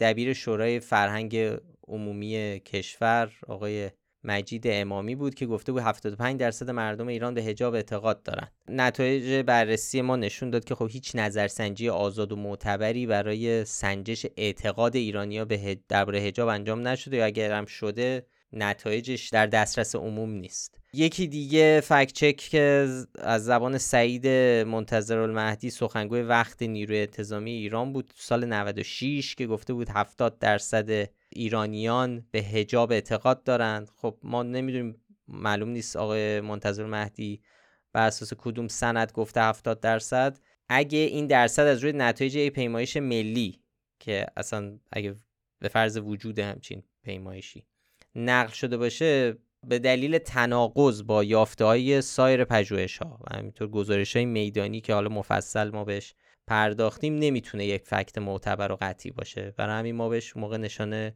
دبیر 0.01 0.33
شورای 0.33 0.81
فرهنگ 0.81 1.57
عمومی 1.89 2.61
کشور 2.65 3.33
آقای 3.49 3.91
مجید 4.29 4.63
امامی 4.67 5.15
بود 5.15 5.35
که 5.35 5.47
گفته 5.47 5.73
بود 5.73 5.83
75 5.83 6.41
درصد 6.41 6.71
مردم 6.71 7.07
ایران 7.07 7.35
به 7.35 7.43
حجاب 7.43 7.75
اعتقاد 7.75 8.23
دارن. 8.23 8.49
نتایج 8.69 9.45
بررسی 9.45 10.01
ما 10.01 10.17
نشون 10.17 10.51
داد 10.51 10.65
که 10.65 10.75
خب 10.75 10.89
هیچ 10.91 11.13
نظرسنجی 11.15 11.89
آزاد 11.89 12.33
و 12.33 12.37
معتبری 12.37 13.07
برای 13.07 13.65
سنجش 13.65 14.27
اعتقاد 14.37 14.97
ایرانیا 14.97 15.45
به 15.45 15.79
درباره 15.89 16.21
حجاب 16.21 16.49
انجام 16.49 16.89
نشده 16.89 17.17
یا 17.17 17.25
اگر 17.25 17.53
هم 17.53 17.67
شده 17.67 18.27
نتایجش 18.53 19.29
در 19.29 19.47
دسترس 19.47 19.97
عموم 19.97 20.31
نیست. 20.31 20.81
یکی 20.93 21.27
دیگه 21.27 21.81
فکت 21.81 22.13
چک 22.13 22.37
که 22.37 22.89
از 23.19 23.45
زبان 23.45 23.79
سعید 23.79 24.27
منتظر 24.67 25.19
المهدی 25.19 25.71
سخنگوی 25.71 26.23
وقت 26.23 26.63
نیروی 26.63 27.01
انتظامی 27.01 27.51
ایران 27.51 27.93
بود 27.93 28.13
سال 28.17 28.45
96 28.45 29.35
که 29.35 29.47
گفته 29.47 29.73
بود 29.73 29.89
70 29.91 30.39
درصد 30.39 31.11
ایرانیان 31.29 32.27
به 32.31 32.39
هجاب 32.39 32.93
اعتقاد 32.93 33.43
دارند. 33.45 33.91
خب 33.97 34.19
ما 34.23 34.43
نمی‌دونیم 34.43 35.05
معلوم 35.29 35.69
نیست 35.69 35.97
آقای 35.97 36.41
منتظر 36.41 36.87
مهدی 36.87 37.43
بر 37.93 38.07
اساس 38.07 38.33
کدوم 38.39 38.69
سند 38.69 39.13
گفته 39.13 39.43
70 39.43 39.81
درصد. 39.81 40.39
اگه 40.69 40.99
این 40.99 41.27
درصد 41.27 41.63
از 41.63 41.85
روی 41.85 41.93
نتایج 41.93 42.49
پیمایش 42.49 42.97
ملی 42.97 43.63
که 43.99 44.27
اصلا 44.37 44.79
اگه 44.93 45.15
به 45.59 45.69
فرض 45.69 45.97
وجود 45.97 46.39
همچین 46.39 46.83
پیمایشی 47.03 47.67
نقل 48.15 48.53
شده 48.53 48.77
باشه 48.77 49.39
به 49.67 49.79
دلیل 49.79 50.19
تناقض 50.19 51.03
با 51.03 51.25
یافته 51.25 51.65
های 51.65 52.03
سایر 52.03 52.45
پژوهش 52.45 52.99
ها 52.99 53.21
و 53.21 53.37
همینطور 53.37 53.69
گزارش 53.69 54.17
های 54.17 54.25
میدانی 54.25 54.81
که 54.81 54.95
حالا 54.95 55.09
مفصل 55.09 55.71
ما 55.71 55.85
بهش 55.85 56.15
پرداختیم 56.49 57.19
نمی‌تونه 57.19 57.67
یک 57.67 57.83
فکت 57.87 58.19
معتبر 58.19 58.73
و 58.73 58.79
قطعی 58.81 59.11
باشه. 59.11 59.55
برای 59.57 59.79
همین 59.79 59.95
ما 59.95 60.09
بهش 60.09 60.37
موقع 60.37 60.57
نشانه 60.57 61.15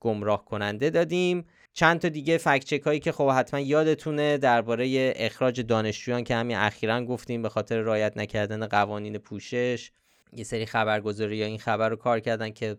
گمراه 0.00 0.44
کننده 0.44 0.90
دادیم. 0.90 1.46
چند 1.72 2.00
تا 2.00 2.08
دیگه 2.08 2.38
فکت 2.38 2.64
چک 2.64 2.82
هایی 2.82 3.00
که 3.00 3.12
خب 3.12 3.30
حتما 3.30 3.60
یادتونه 3.60 4.38
درباره 4.38 5.12
اخراج 5.16 5.60
دانشجویان 5.60 6.24
که 6.24 6.34
همین 6.34 6.56
اخیرا 6.56 7.04
گفتیم 7.04 7.42
به 7.42 7.48
خاطر 7.48 7.80
رعایت 7.80 8.16
نکردن 8.16 8.66
قوانین 8.66 9.18
پوشش. 9.18 9.90
یه 10.32 10.44
سری 10.44 10.66
خبرگزاری 10.66 11.36
یا 11.36 11.46
این 11.46 11.58
خبر 11.58 11.88
رو 11.88 11.96
کار 11.96 12.20
کردن 12.20 12.50
که 12.50 12.76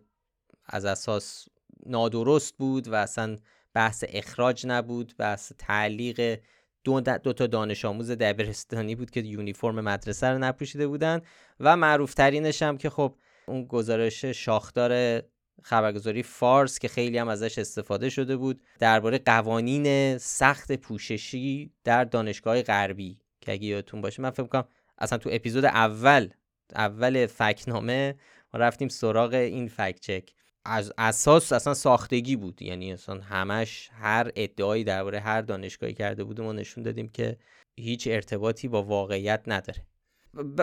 از 0.66 0.86
اساس 0.86 1.48
نادرست 1.86 2.58
بود 2.58 2.88
و 2.88 2.96
اصلا 2.96 3.38
بحث 3.74 4.04
اخراج 4.08 4.66
نبود 4.68 5.14
بحث 5.18 5.52
تعلیق 5.58 6.40
دو, 6.86 7.02
دو 7.02 7.34
تا 7.34 7.48
دانش 7.48 7.86
آموز 7.86 8.12
دبیرستانی 8.12 8.96
بود 8.96 9.12
که 9.12 9.20
یونیفرم 9.20 9.82
مدرسه 9.82 10.28
رو 10.28 10.38
نپوشیده 10.38 10.88
بودن 10.88 11.22
و 11.60 11.78
معروف 11.78 12.14
ترینش 12.14 12.62
هم 12.62 12.78
که 12.78 12.90
خب 12.90 13.16
اون 13.48 13.66
گزارش 13.66 14.26
شاخدار 14.26 15.22
خبرگزاری 15.64 16.24
فارس 16.24 16.80
که 16.80 16.88
خیلی 16.88 17.18
هم 17.18 17.28
ازش 17.28 17.60
استفاده 17.60 18.10
شده 18.10 18.38
بود 18.38 18.62
درباره 18.80 19.18
قوانین 19.18 20.18
سخت 20.18 20.72
پوششی 20.72 21.72
در 21.84 22.04
دانشگاه 22.04 22.62
غربی. 22.62 23.18
که 23.42 23.52
اگه 23.52 23.66
یادتون 23.66 24.02
باشه 24.02 24.22
من 24.22 24.30
فکر 24.30 24.48
کنم 24.48 24.68
اصلا 24.98 25.18
تو 25.18 25.30
اپیزود 25.34 25.66
اول 25.66 26.30
اول 26.76 27.26
فکنامه 27.26 28.16
ما 28.54 28.60
رفتیم 28.60 28.88
سراغ 28.88 29.34
این 29.34 29.68
فکت 29.68 30.00
چک. 30.00 30.30
از 30.66 30.94
اساس 30.98 31.54
اصلا 31.54 31.74
ساختگی 31.74 32.36
بود. 32.36 32.62
یعنی 32.62 32.94
اصلا 32.94 33.22
همش 33.22 33.90
هر 33.94 34.32
ادعایی 34.36 34.84
درباره 34.84 35.20
هر 35.20 35.42
دانشگاهی 35.42 35.94
کرده 35.94 36.24
بود 36.24 36.42
ما 36.42 36.54
نشون 36.54 36.84
دادیم 36.84 37.10
که 37.10 37.38
هیچ 37.80 38.08
ارتباطی 38.12 38.68
با 38.68 38.84
واقعیت 38.84 39.44
نداره. 39.48 39.86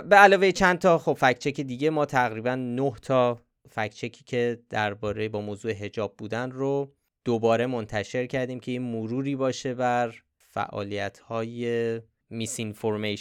به 0.08 0.16
علاوه 0.16 0.52
چند 0.52 0.78
تا 0.78 0.98
خب 0.98 1.12
فکت 1.12 1.38
چک 1.38 1.60
دیگه 1.60 1.90
ما 1.90 2.06
تقریبا 2.06 2.54
9 2.54 2.92
تا 3.02 3.42
فکت 3.70 3.94
چکی 3.94 4.24
که 4.24 4.62
درباره 4.70 5.28
با 5.28 5.40
موضوع 5.40 5.72
حجاب 5.72 6.14
بودن 6.16 6.50
رو 6.50 6.94
دوباره 7.24 7.66
منتشر 7.66 8.26
کردیم 8.26 8.60
که 8.60 8.72
این 8.72 8.82
مروری 8.82 9.36
باشه 9.36 9.74
بر 9.74 10.14
فعالیت 10.38 11.18
های 11.18 12.00
میس 12.30 12.60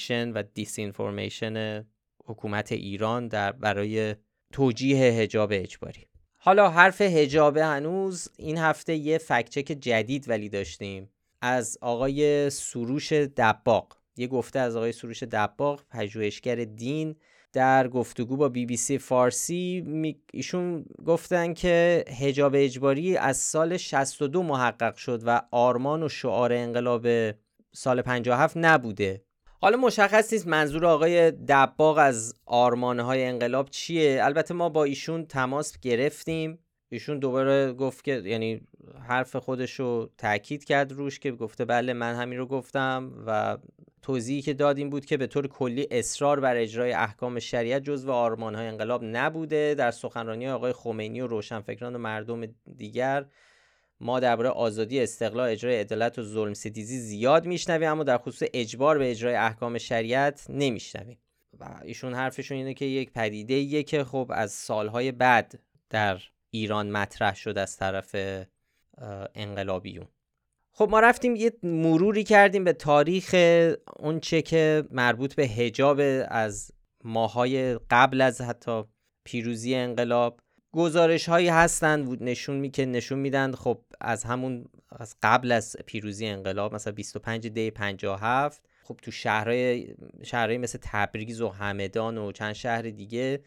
و 0.09 0.43
دیس 0.53 0.79
حکومت 2.25 2.71
ایران 2.71 3.27
در 3.27 3.51
برای 3.51 4.15
توجیه 4.53 5.11
حجاب 5.11 5.49
اجباری. 5.53 6.10
حالا 6.43 6.69
حرف 6.69 7.01
حجاب 7.01 7.57
هنوز 7.57 8.29
این 8.37 8.57
هفته 8.57 8.95
یه 8.95 9.17
فکچک 9.17 9.77
جدید 9.79 10.29
ولی 10.29 10.49
داشتیم. 10.49 11.09
از 11.41 11.77
آقای 11.81 12.49
سروش 12.49 13.13
دباق 13.13 13.97
یه 14.17 14.27
گفته 14.27 14.59
از 14.59 14.75
آقای 14.75 14.91
سروش 14.91 15.23
دباق 15.23 15.83
پژوهشگر 15.89 16.55
دین 16.55 17.15
در 17.53 17.87
گفتگو 17.87 18.37
با 18.37 18.49
بی 18.49 18.65
بی 18.65 18.77
سی 18.77 18.97
فارسی 18.97 19.83
ایشون 20.33 20.85
گفتن 21.05 21.53
که 21.53 22.05
حجاب 22.21 22.53
اجباری 22.55 23.17
از 23.17 23.37
سال 23.37 23.77
62 23.77 24.43
محقق 24.43 24.95
شد 24.95 25.21
و 25.25 25.41
آرمان 25.51 26.03
و 26.03 26.09
شعار 26.09 26.53
انقلاب 26.53 27.07
سال 27.71 28.01
57 28.01 28.57
نبوده. 28.57 29.21
حالا 29.63 29.77
مشخص 29.77 30.33
نیست 30.33 30.47
منظور 30.47 30.85
آقای 30.85 31.31
دباغ 31.31 31.97
از 31.97 32.35
آرمانه 32.45 33.03
های 33.03 33.25
انقلاب 33.25 33.69
چیه؟ 33.69 34.19
البته 34.23 34.53
ما 34.53 34.69
با 34.69 34.83
ایشون 34.83 35.25
تماس 35.25 35.79
گرفتیم. 35.79 36.59
ایشون 36.89 37.19
دوباره 37.19 37.73
گفت 37.73 38.03
که 38.03 38.21
یعنی 38.25 38.61
حرف 39.07 39.35
خودش 39.35 39.79
رو 39.79 40.09
تاکید 40.17 40.63
کرد 40.63 40.91
روش 40.91 41.19
که 41.19 41.31
گفته 41.31 41.65
بله 41.65 41.93
من 41.93 42.15
همین 42.15 42.37
رو 42.37 42.45
گفتم 42.45 43.11
و 43.27 43.57
توضیحی 44.01 44.41
که 44.41 44.53
دادیم 44.53 44.89
بود 44.89 45.05
که 45.05 45.17
به 45.17 45.27
طور 45.27 45.47
کلی 45.47 45.87
اصرار 45.91 46.39
بر 46.39 46.55
اجرای 46.55 46.93
احکام 46.93 47.39
شریعت 47.39 47.83
جزو 47.83 48.11
آرمان 48.11 48.55
های 48.55 48.67
انقلاب 48.67 49.03
نبوده. 49.03 49.75
در 49.75 49.91
سخنرانی 49.91 50.49
آقای 50.49 50.73
خمینی 50.73 51.21
و 51.21 51.27
روشنفکران 51.27 51.95
و 51.95 51.99
مردم 51.99 52.41
دیگر 52.75 53.25
ما 54.01 54.19
درباره 54.19 54.49
آزادی 54.49 54.99
استقلال 54.99 55.49
اجرای 55.49 55.79
عدالت 55.79 56.19
و 56.19 56.23
ظلم 56.23 56.53
ستیزی 56.53 56.99
زیاد 56.99 57.45
میشنویم 57.45 57.91
اما 57.91 58.03
در 58.03 58.17
خصوص 58.17 58.49
اجبار 58.53 58.97
به 58.97 59.11
اجرای 59.11 59.35
احکام 59.35 59.77
شریعت 59.77 60.45
نمیشنویم. 60.49 61.17
و 61.59 61.79
ایشون 61.83 62.13
حرفشون 62.13 62.57
اینه 62.57 62.73
که 62.73 62.85
یک 62.85 63.11
پدیده 63.11 63.53
ایه 63.53 63.83
که 63.83 64.03
خب 64.03 64.31
از 64.33 64.51
سالهای 64.51 65.11
بعد 65.11 65.59
در 65.89 66.21
ایران 66.49 66.91
مطرح 66.91 67.35
شد 67.35 67.57
از 67.57 67.77
طرف 67.77 68.15
انقلابیون. 69.35 70.07
خب 70.71 70.87
ما 70.91 70.99
رفتیم 70.99 71.35
یه 71.35 71.51
مروری 71.63 72.23
کردیم 72.23 72.63
به 72.63 72.73
تاریخ 72.73 73.35
اون 73.99 74.19
چه 74.19 74.41
که 74.41 74.83
مربوط 74.91 75.35
به 75.35 75.43
هجاب 75.43 76.01
از 76.27 76.71
ماهای 77.03 77.79
قبل 77.89 78.21
از 78.21 78.41
حتی 78.41 78.83
پیروزی 79.23 79.75
انقلاب. 79.75 80.39
گزارش 80.73 81.29
هایی 81.29 81.47
هستن 81.47 82.17
نشون 82.21 82.57
می 82.57 82.69
که 82.69 82.85
نشون 82.85 83.19
میدن 83.19 83.51
خب 83.51 83.81
از 84.01 84.23
همون 84.23 84.65
از 84.91 85.15
قبل 85.23 85.51
از 85.51 85.75
پیروزی 85.85 86.25
انقلاب 86.25 86.75
مثلا 86.75 86.93
25 86.93 87.47
دی 87.47 87.71
57 87.71 88.61
خب 88.83 88.99
تو 89.01 89.11
شهرهای 89.11 89.95
شهرهای 90.23 90.57
مثل 90.57 90.79
تبریز 90.81 91.41
و 91.41 91.49
همدان 91.49 92.17
و 92.17 92.31
چند 92.31 92.53
شهر 92.53 92.81
دیگه 92.81 93.43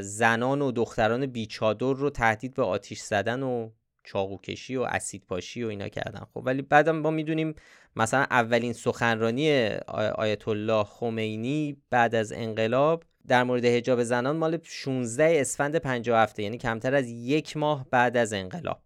زنان 0.00 0.62
و 0.62 0.72
دختران 0.72 1.26
بیچادر 1.26 1.92
رو 1.92 2.10
تهدید 2.10 2.54
به 2.54 2.62
آتیش 2.62 3.00
زدن 3.00 3.42
و 3.42 3.70
چاقو 4.04 4.38
کشی 4.38 4.76
و 4.76 4.82
اسید 4.82 5.24
پاشی 5.28 5.64
و 5.64 5.68
اینا 5.68 5.88
کردن. 5.88 6.26
خب 6.34 6.42
ولی 6.44 6.62
بعدم 6.62 6.96
ما 6.96 7.10
می‌دونیم 7.10 7.54
مثلا 7.96 8.26
اولین 8.30 8.72
سخنرانی 8.72 9.68
آیت 10.14 10.48
الله 10.48 10.84
خمینی 10.84 11.76
بعد 11.90 12.14
از 12.14 12.32
انقلاب 12.32 13.04
در 13.28 13.44
مورد 13.44 13.64
حجاب 13.64 14.02
زنان 14.02 14.36
مال 14.36 14.58
16 14.62 15.36
اسفند 15.40 15.76
57 15.76 16.38
یعنی 16.38 16.58
کمتر 16.58 16.94
از 16.94 17.08
یک 17.08 17.56
ماه 17.56 17.86
بعد 17.90 18.16
از 18.16 18.32
انقلاب. 18.32 18.82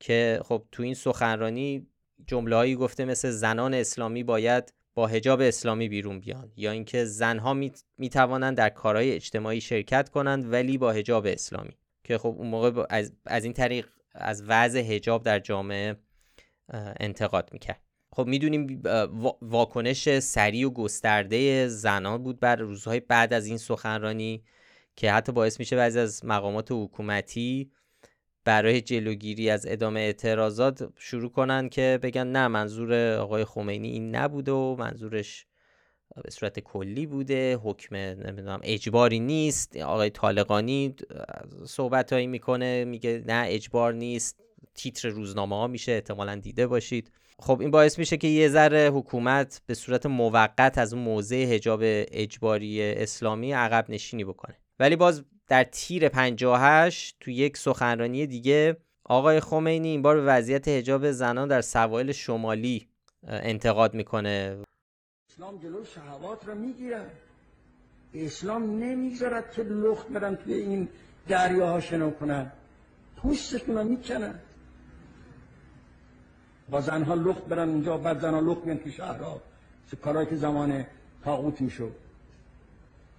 که 0.00 0.40
خب 0.44 0.66
تو 0.72 0.82
این 0.82 0.94
سخنرانی 0.94 1.86
جمله 2.26 2.56
هایی 2.56 2.74
گفته 2.74 3.04
مثل 3.04 3.30
زنان 3.30 3.74
اسلامی 3.74 4.22
باید 4.22 4.74
با 4.94 5.06
حجاب 5.06 5.40
اسلامی 5.40 5.88
بیرون 5.88 6.20
بیان 6.20 6.52
یا 6.56 6.70
اینکه 6.70 7.04
زنها 7.04 7.54
می, 7.54 7.72
توانند 8.12 8.56
در 8.56 8.68
کارهای 8.68 9.12
اجتماعی 9.12 9.60
شرکت 9.60 10.08
کنند 10.08 10.52
ولی 10.52 10.78
با 10.78 10.92
حجاب 10.92 11.26
اسلامی. 11.26 11.76
که 12.04 12.18
خب 12.18 12.34
اون 12.38 12.46
موقع 12.46 12.86
از, 12.90 13.12
از 13.26 13.44
این 13.44 13.52
طریق 13.52 13.88
از 14.14 14.42
وضع 14.46 14.80
حجاب 14.80 15.22
در 15.22 15.38
جامعه 15.38 15.96
انتقاد 17.00 17.48
می‌کرد. 17.52 17.85
خب 18.16 18.26
می‌دونیم 18.26 18.82
واکنش 19.42 20.18
سریع 20.18 20.66
و 20.66 20.70
گسترده 20.70 21.68
زنان 21.68 22.22
بود 22.22 22.40
بر 22.40 22.56
روزهای 22.56 23.00
بعد 23.00 23.32
از 23.32 23.46
این 23.46 23.58
سخنرانی 23.58 24.42
که 24.96 25.12
حتی 25.12 25.32
باعث 25.32 25.58
میشه 25.58 25.76
بعضی 25.76 25.98
از 25.98 26.24
مقامات 26.24 26.68
حکومتی 26.72 27.70
برای 28.44 28.80
جلوگیری 28.80 29.50
از 29.50 29.66
ادامه 29.68 30.00
اعتراضات 30.00 30.88
شروع 30.98 31.30
کنن 31.30 31.68
که 31.68 31.98
بگن 32.02 32.26
نه 32.26 32.48
منظور 32.48 33.14
آقای 33.14 33.44
خمینی 33.44 33.88
این 33.88 34.14
نبوده 34.14 34.52
و 34.52 34.76
منظورش 34.78 35.46
به 36.24 36.30
صورت 36.30 36.60
کلی 36.60 37.06
بوده 37.06 37.56
حکم 37.56 37.96
نمی‌دونم 37.96 38.60
اجباری 38.62 39.20
نیست. 39.20 39.76
آقای 39.76 40.10
طالقانی 40.10 40.94
صحبت 41.66 42.12
هایی 42.12 42.26
می‌کنه 42.26 42.84
میگه 42.84 43.22
نه 43.26 43.44
اجبار 43.48 43.94
نیست. 43.94 44.42
تیتر 44.74 45.08
روزنامه 45.08 45.56
ها 45.56 45.66
میشه 45.66 45.92
احتمالا 45.92 46.34
دیده 46.34 46.66
باشید. 46.66 47.10
خب 47.38 47.60
این 47.60 47.70
باعث 47.70 47.98
میشه 47.98 48.16
که 48.16 48.28
یه 48.28 48.48
ذره 48.48 48.90
حکومت 48.90 49.60
به 49.66 49.74
صورت 49.74 50.06
موقت 50.06 50.78
از 50.78 50.94
اون 50.94 51.02
موضع 51.02 51.44
حجاب 51.44 51.80
اجباری 51.82 52.92
اسلامی 52.92 53.52
عقب 53.52 53.86
نشینی 53.88 54.24
بکنه. 54.24 54.56
ولی 54.78 54.96
باز 54.96 55.24
در 55.48 55.64
تیر 55.64 56.08
58 56.08 57.16
تو 57.20 57.30
یک 57.30 57.56
سخنرانی 57.56 58.26
دیگه 58.26 58.76
آقای 59.04 59.40
خمینی 59.40 59.88
این 59.88 60.02
بار 60.02 60.16
به 60.16 60.22
وضعیت 60.22 60.68
حجاب 60.68 61.10
زنان 61.10 61.48
در 61.48 61.60
سواحل 61.60 62.12
شمالی 62.12 62.88
انتقاد 63.28 63.94
می‌کنه. 63.94 64.56
اسلام 65.30 65.58
جلو 65.58 65.84
شهوات 65.84 66.48
رو 66.48 66.54
می‌گیره. 66.54 67.06
اسلام 68.14 68.78
نمی‌ذارد 68.78 69.52
که 69.52 69.62
لخت 69.62 70.08
برن 70.08 70.36
توی 70.36 70.54
این 70.54 70.88
دریاها 71.28 71.80
شنا 71.80 72.10
کنن. 72.10 72.52
پوستشون 73.16 73.74
رو 73.74 73.84
می‌کنن. 73.84 74.40
با 76.70 76.80
زنها 76.80 77.14
لخت 77.14 77.44
برن 77.44 77.68
اونجا 77.68 77.96
بعد 77.96 78.20
زنها 78.20 78.40
لخت 78.40 78.64
بیان 78.64 78.78
تو 78.78 78.90
شهرها 78.90 79.40
کارهایی 80.02 80.28
که 80.28 80.36
زمان 80.36 80.84
تاغوت 81.24 81.60
می‌شد. 81.60 81.92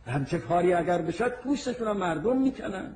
همچه 0.07 0.39
کاری 0.39 0.73
اگر 0.73 1.01
بشد 1.01 1.31
پوستشون 1.31 1.91
مردم 1.91 2.37
می‌کنن. 2.37 2.95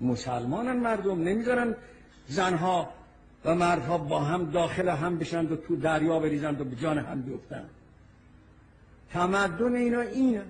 مسلمانن 0.00 0.76
مردم 0.76 1.22
نمی‌ذارن 1.22 1.74
زنها 2.26 2.88
و 3.44 3.54
مردها 3.54 3.98
با 3.98 4.20
هم 4.20 4.50
داخل 4.50 4.88
هم 4.88 5.18
بشند 5.18 5.52
و 5.52 5.56
تو 5.56 5.76
دریا 5.76 6.18
بریزند 6.18 6.60
و 6.60 6.64
به 6.64 6.76
جان 6.76 6.98
هم 6.98 7.22
بیفتند 7.22 7.70
تمدن 9.12 9.74
اینا 9.74 10.00
این 10.00 10.38
است 10.38 10.48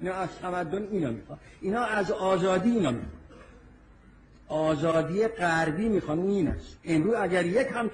اینا 0.00 0.14
از 0.14 0.28
تمدن 0.42 0.88
اینا 0.90 1.10
می‌خوان. 1.10 1.38
اینا 1.60 1.84
از 1.84 2.10
آزادی 2.10 2.70
اینا 2.70 2.90
می‌خوان. 2.90 3.19
آزادی 4.50 5.28
غربی 5.28 5.88
می‌خوان 5.88 6.18
این 6.18 6.48
است. 6.48 6.78
امروز 6.84 7.14
اگر 7.14 7.46
یک 7.46 7.66
هم 7.74 7.90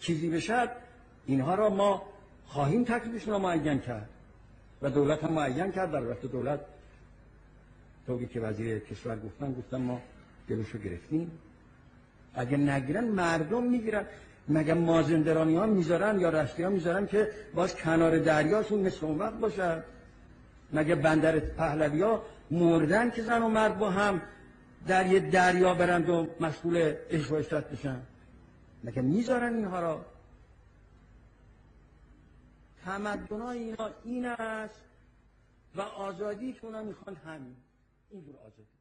چیزی 0.00 0.30
بشد 0.30 0.68
اینها 1.26 1.54
را 1.54 1.70
ما 1.70 2.02
خواهیم 2.46 2.84
تکلیفشون 2.84 3.32
را 3.32 3.38
معین 3.38 3.78
کرد. 3.78 4.08
و 4.82 4.90
دولت 4.90 5.24
هم 5.24 5.32
معین 5.32 5.72
کرد. 5.72 5.90
در 5.92 6.10
وقت 6.10 6.22
دولت 6.22 6.60
طوری 8.06 8.26
که 8.26 8.40
وزیر 8.40 8.78
کشور 8.78 9.16
گفتن 9.16 9.52
گفتن 9.52 9.76
ما 9.76 10.00
جلوشو 10.48 10.78
گرفتیم. 10.78 11.30
اگه 12.34 12.56
نگیرن 12.56 13.04
مردم 13.04 13.62
می‌گیرن. 13.62 14.06
مگه 14.48 14.74
مازندرانی 14.74 15.56
ها 15.56 15.66
می‌ذارن 15.66 16.20
یا 16.20 16.30
رشتی 16.30 16.62
ها 16.62 16.70
می‌ذارن 16.70 17.06
که 17.06 17.30
باز 17.54 17.76
کنار 17.76 18.18
دریاشون 18.18 18.80
مثل 18.80 19.06
اون 19.06 19.18
وقت 19.18 19.34
باشد 19.34 19.82
مگه 20.72 20.94
بندر 20.94 21.38
پهلوی 21.38 22.02
ها 22.02 22.22
مردن 22.50 23.10
که 23.10 23.22
زن 23.22 23.42
و 23.42 23.48
مرد 23.48 23.78
با 23.78 23.90
هم 23.90 24.20
در 24.86 25.06
یه 25.06 25.20
دریا 25.20 25.74
برند 25.74 26.08
و 26.08 26.26
مسئول 26.40 26.94
اشواشت 27.10 27.54
بشن. 27.54 28.02
مگه 28.84 29.02
می‌ذارن 29.02 29.54
اینها 29.54 29.80
را؟ 29.80 30.04
تمدن 32.84 33.42
اینا 33.42 33.90
این 34.04 34.26
است 34.26 34.80
و 35.76 35.80
آزادی 35.80 36.52
که 36.52 36.64
اونا 36.64 36.82
می‌خوان 36.82 37.16
همین. 37.16 37.56
اینجور 38.10 38.34
آزادی. 38.36 38.74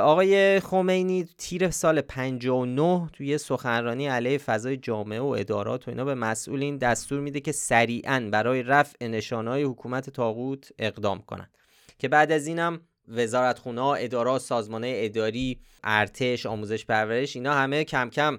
آقای 0.00 0.60
خمینی 0.60 1.28
تیر 1.38 1.70
سال 1.70 2.00
59 2.00 3.08
توی 3.12 3.38
سخنرانی 3.38 4.06
علیه 4.06 4.38
فضای 4.38 4.76
جامعه 4.76 5.20
و 5.20 5.26
ادارات 5.26 5.88
و 5.88 5.90
اینا 5.90 6.04
به 6.04 6.14
مسئولین 6.14 6.78
دستور 6.78 7.20
میده 7.20 7.40
که 7.40 7.52
سریعا 7.52 8.28
برای 8.32 8.62
رفع 8.62 9.06
نشانهای 9.06 9.62
حکومت 9.62 10.10
تاغوت 10.10 10.72
اقدام 10.78 11.22
کنند. 11.22 11.58
که 11.98 12.08
بعد 12.08 12.32
از 12.32 12.46
اینم 12.46 12.80
وزارت 13.08 13.58
خونه 13.58 13.82
ادارات 13.82 14.40
سازمان 14.40 14.82
اداری 14.86 15.58
ارتش 15.84 16.46
آموزش 16.46 16.84
پرورش 16.84 17.36
اینا 17.36 17.54
همه 17.54 17.84
کم 17.84 18.10
کم 18.10 18.38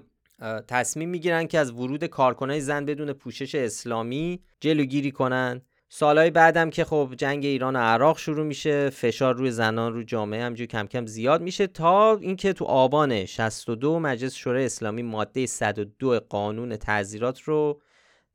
تصمیم 0.68 1.08
می‌گیرن 1.08 1.46
که 1.46 1.58
از 1.58 1.70
ورود 1.72 2.04
کارکنای 2.04 2.60
زن 2.60 2.84
بدون 2.84 3.12
پوشش 3.12 3.54
اسلامی 3.54 4.40
جلوگیری 4.60 5.10
کنن. 5.10 5.62
سالهای 5.92 6.30
بعدم 6.30 6.70
که 6.70 6.84
خب 6.84 7.14
جنگ 7.16 7.44
ایران 7.44 7.76
و 7.76 7.78
عراق 7.78 8.18
شروع 8.18 8.46
میشه 8.46 8.90
فشار 8.90 9.34
روی 9.34 9.50
زنان 9.50 9.92
رو 9.92 10.02
جامعه 10.02 10.42
همجور 10.42 10.66
کم 10.66 10.86
کم 10.86 11.06
زیاد 11.06 11.42
میشه 11.42 11.66
تا 11.66 12.16
اینکه 12.16 12.52
تو 12.52 12.64
آبان 12.64 13.24
62 13.24 13.98
مجلس 13.98 14.34
شورای 14.34 14.64
اسلامی 14.64 15.02
ماده 15.02 15.46
102 15.46 16.20
قانون 16.20 16.76
تعذیرات 16.76 17.40
رو 17.40 17.80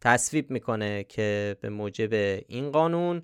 تصویب 0.02 0.52
می‌کنه 0.52 1.04
که 1.04 1.58
به 1.62 1.70
موجب 1.70 2.14
این 2.48 2.72
قانون 2.72 3.24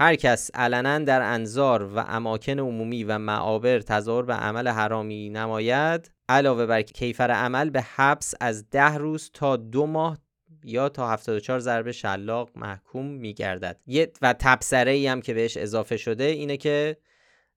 هر 0.00 0.14
کس 0.14 0.50
علنا 0.54 0.98
در 0.98 1.22
انظار 1.22 1.82
و 1.82 1.98
اماکن 1.98 2.58
عمومی 2.58 3.04
و 3.04 3.18
معابر 3.18 3.80
تظاهر 3.80 4.22
به 4.22 4.34
عمل 4.34 4.68
حرامی 4.68 5.30
نماید 5.30 6.10
علاوه 6.28 6.66
بر 6.66 6.82
کیفر 6.82 7.30
عمل 7.30 7.70
به 7.70 7.82
حبس 7.82 8.34
از 8.40 8.70
ده 8.70 8.94
روز 8.94 9.30
تا 9.34 9.56
دو 9.56 9.86
ماه 9.86 10.18
یا 10.64 10.88
تا 10.88 11.10
74 11.10 11.58
ضربه 11.60 11.92
شلاق 11.92 12.50
محکوم 12.54 13.06
میگردد. 13.06 13.80
و 14.22 14.34
تبصره 14.38 14.90
ای 14.90 15.06
هم 15.06 15.20
که 15.20 15.34
بهش 15.34 15.56
اضافه 15.56 15.96
شده 15.96 16.24
اینه 16.24 16.56
که 16.56 16.96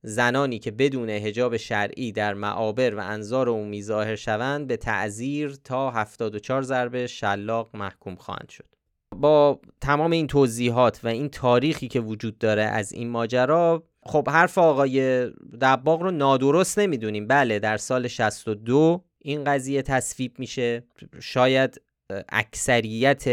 زنانی 0.01 0.59
که 0.59 0.71
بدون 0.71 1.09
هجاب 1.09 1.57
شرعی 1.57 2.11
در 2.11 2.33
معابر 2.33 2.95
و 2.95 2.99
انظار 2.99 3.49
عمومی 3.49 3.83
ظاهر 3.83 4.15
شوند 4.15 4.67
به 4.67 4.77
تعذیر 4.77 5.55
تا 5.63 5.91
74 5.91 6.61
ضربه 6.61 7.07
شلاق 7.07 7.75
محکوم 7.75 8.15
خواهند 8.15 8.49
شد. 8.49 8.80
با 9.21 9.59
تمام 9.81 10.11
این 10.11 10.27
توضیحات 10.27 10.99
و 11.03 11.07
این 11.07 11.29
تاریخی 11.29 11.87
که 11.87 11.99
وجود 11.99 12.37
داره 12.37 12.63
از 12.63 12.93
این 12.93 13.09
ماجرا 13.09 13.83
خب 14.03 14.29
حرف 14.29 14.57
آقای 14.57 15.25
دباغ 15.61 16.01
رو 16.01 16.11
نادرست 16.11 16.79
نمی‌دونیم. 16.79 17.27
بله 17.27 17.59
در 17.59 17.77
سال 17.77 18.07
62 18.07 19.03
این 19.19 19.43
قضیه 19.43 19.81
تصویب 19.81 20.39
میشه. 20.39 20.83
شاید 21.21 21.81
اکثریت 22.29 23.23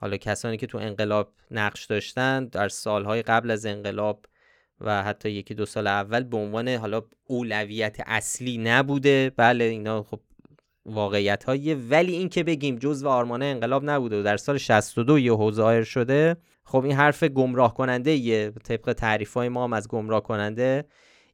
حالا 0.00 0.16
کسانی 0.16 0.56
که 0.56 0.66
تو 0.66 0.78
انقلاب 0.78 1.32
نقش 1.50 1.84
داشتن 1.84 2.44
در 2.44 2.68
سالهای 2.68 3.22
قبل 3.22 3.50
از 3.50 3.66
انقلاب 3.66 4.24
و 4.80 5.02
حتی 5.02 5.30
یکی 5.30 5.54
دو 5.54 5.66
سال 5.66 5.86
اول 5.86 6.22
به 6.22 6.36
عنوان 6.36 6.68
حالا 6.68 7.02
اولویت 7.26 7.96
اصلی 8.06 8.58
نبوده. 8.58 9.32
بله 9.36 9.64
اینا 9.64 10.02
خب 10.02 10.20
واقعیت 10.88 11.44
هایی 11.44 11.74
ولی 11.74 12.12
این 12.12 12.28
که 12.28 12.44
بگیم 12.44 12.76
جزء 12.76 13.08
آرمان 13.08 13.42
انقلاب 13.42 13.90
نبوده 13.90 14.20
و 14.20 14.22
در 14.22 14.36
سال 14.36 14.58
62 14.58 15.18
یه 15.18 15.50
ظاهر 15.50 15.82
شده 15.82 16.36
خب 16.64 16.84
این 16.84 16.92
حرف 16.92 17.24
گمراه 17.24 17.74
کننده 17.74 18.10
یه 18.10 18.50
طبق 18.50 18.92
تعریف 18.92 19.34
های 19.34 19.48
ما 19.48 19.64
هم 19.64 19.72
از 19.72 19.88
گمراه 19.88 20.22
کننده 20.22 20.84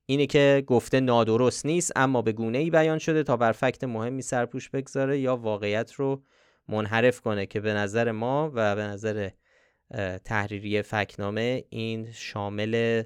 اینه 0.07 0.27
که 0.27 0.65
گفته 0.67 1.01
نادرست 1.01 1.67
نیست 1.67 1.93
اما 1.97 2.23
به 2.23 2.33
گونه 2.33 2.59
ای 2.59 2.71
بیان 2.71 2.99
شده 2.99 3.23
تا 3.23 3.37
بر 3.37 3.53
فکت 3.53 3.85
مهمی 3.85 4.23
سرپوش 4.23 4.71
بگذاره 4.71 5.19
یا 5.19 5.37
واقعیت 5.37 5.93
رو 5.93 6.23
منحرف 6.69 7.21
کنه 7.21 7.47
که 7.47 7.61
به 7.61 7.75
نظر 7.75 8.13
ما 8.13 8.51
و 8.55 8.77
به 8.77 8.83
نظر 8.83 9.29
تحریری 10.25 10.83
فکنامه 10.83 11.65
این 11.69 12.11
شامل 12.13 13.03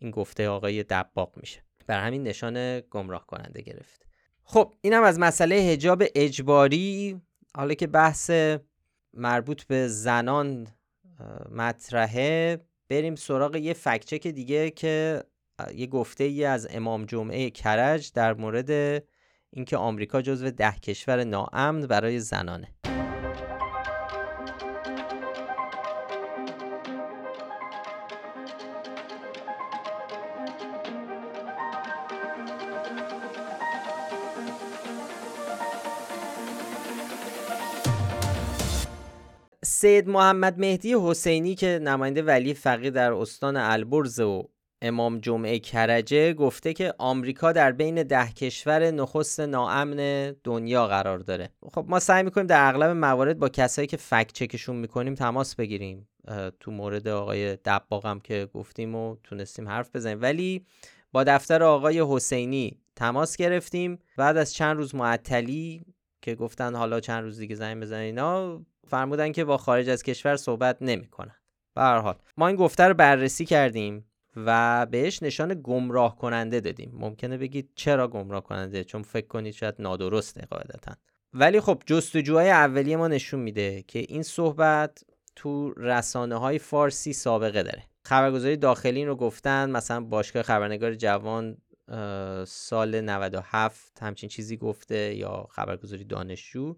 این 0.00 0.10
گفته 0.10 0.48
آقای 0.48 0.82
دباق 0.82 1.32
میشه. 1.36 1.62
بر 1.86 2.00
همین 2.06 2.22
نشان 2.22 2.80
گمراه 2.80 3.26
کننده 3.26 3.62
گرفت 3.62 4.05
خب 4.48 4.72
اینم 4.80 5.02
از 5.02 5.18
مسئله 5.18 5.54
هجاب 5.54 6.02
اجباری. 6.14 7.20
حالا 7.56 7.74
که 7.74 7.86
بحث 7.86 8.30
مربوط 9.14 9.64
به 9.64 9.88
زنان 9.88 10.66
مطرحه 11.50 12.60
بریم 12.88 13.14
سراغ 13.14 13.56
یه 13.56 13.72
فکچک 13.72 14.26
دیگه 14.26 14.70
که 14.70 15.24
یه 15.74 15.86
گفته 15.86 16.24
ای 16.24 16.44
از 16.44 16.68
امام 16.70 17.04
جمعه 17.04 17.50
کرج 17.50 18.12
در 18.12 18.34
مورد 18.34 19.02
اینکه 19.50 19.76
آمریکا 19.76 20.22
جزو 20.22 20.50
ده 20.50 20.72
کشور 20.72 21.24
ناامن 21.24 21.86
برای 21.86 22.20
زنانه. 22.20 22.68
سید 39.86 40.08
محمد 40.08 40.58
مهدی 40.58 40.96
حسینی 41.02 41.54
که 41.54 41.78
نماینده 41.82 42.22
ولی 42.22 42.54
فقیه 42.54 42.90
در 42.90 43.12
استان 43.12 43.56
البرز 43.56 44.20
و 44.20 44.48
امام 44.82 45.18
جمعه 45.18 45.58
کرجه 45.58 46.32
گفته 46.32 46.72
که 46.72 46.94
آمریکا 46.98 47.52
در 47.52 47.72
بین 47.72 48.02
ده 48.02 48.32
کشور 48.32 48.90
نخست 48.90 49.40
ناامن 49.40 50.32
دنیا 50.44 50.86
قرار 50.86 51.18
داره. 51.18 51.48
خب 51.72 51.84
ما 51.88 51.98
سعی 51.98 52.22
می‌کنیم 52.22 52.46
در 52.46 52.68
اغلب 52.68 52.96
موارد 52.96 53.38
با 53.38 53.48
کسایی 53.48 53.88
که 53.88 53.96
فکت 53.96 54.32
چکشون 54.32 54.76
می‌کنیم 54.76 55.14
تماس 55.14 55.54
بگیریم. 55.54 56.08
تو 56.60 56.70
مورد 56.70 57.08
آقای 57.08 57.56
دباغم 57.56 58.20
که 58.20 58.48
گفتیم 58.54 58.94
و 58.94 59.16
تونستیم 59.24 59.68
حرف 59.68 59.96
بزنیم. 59.96 60.22
ولی 60.22 60.66
با 61.12 61.24
دفتر 61.24 61.62
آقای 61.62 62.04
حسینی 62.08 62.80
تماس 62.96 63.36
گرفتیم. 63.36 63.98
بعد 64.16 64.36
از 64.36 64.54
چند 64.54 64.76
روز 64.76 64.94
معطلی 64.94 65.82
که 66.22 66.34
گفتن 66.34 66.74
حالا 66.74 67.00
چند 67.00 67.24
روز 67.24 67.38
دیگه 67.38 67.54
زنگ 67.54 67.82
بزنین 67.82 68.04
اینا 68.04 68.60
فرمودن 68.86 69.32
که 69.32 69.44
با 69.44 69.56
خارج 69.56 69.88
از 69.88 70.02
کشور 70.02 70.36
صحبت 70.36 70.76
نمی‌کنن 70.80 71.36
به 71.74 71.82
هر 71.82 71.98
حال 71.98 72.14
ما 72.36 72.46
این 72.46 72.56
گفته 72.56 72.84
رو 72.84 72.94
بررسی 72.94 73.44
کردیم 73.44 74.04
و 74.36 74.86
بهش 74.86 75.22
نشان 75.22 75.60
گمراه 75.64 76.16
کننده 76.16 76.60
دادیم. 76.60 76.92
ممکنه 76.94 77.38
بگید 77.38 77.70
چرا 77.74 78.08
گمراه 78.08 78.44
کننده 78.44 78.84
چون 78.84 79.02
فکر 79.02 79.26
کنید 79.26 79.54
شاید 79.54 79.74
نادرسته 79.78 80.46
قاعدتا. 80.50 80.92
ولی 81.32 81.60
خب 81.60 81.82
جستجوهای 81.86 82.50
اولیه 82.50 82.96
ما 82.96 83.08
نشون 83.08 83.40
میده 83.40 83.82
که 83.82 83.98
این 83.98 84.22
صحبت 84.22 85.04
تو 85.36 85.72
رسانه 85.76 86.36
های 86.36 86.58
فارسی 86.58 87.12
سابقه 87.12 87.62
داره. 87.62 87.82
خبرگزاری 88.04 88.56
داخلی 88.56 89.04
رو 89.04 89.16
گفتن 89.16 89.70
مثلا 89.70 90.00
باشگاه 90.00 90.42
خبرنگار 90.42 90.94
جوان 90.94 91.56
سال 92.46 93.00
97 93.00 94.02
همچین 94.02 94.28
چیزی 94.28 94.56
گفته 94.56 95.14
یا 95.14 95.46
خبرگزاری 95.50 96.04
دانشجو. 96.04 96.74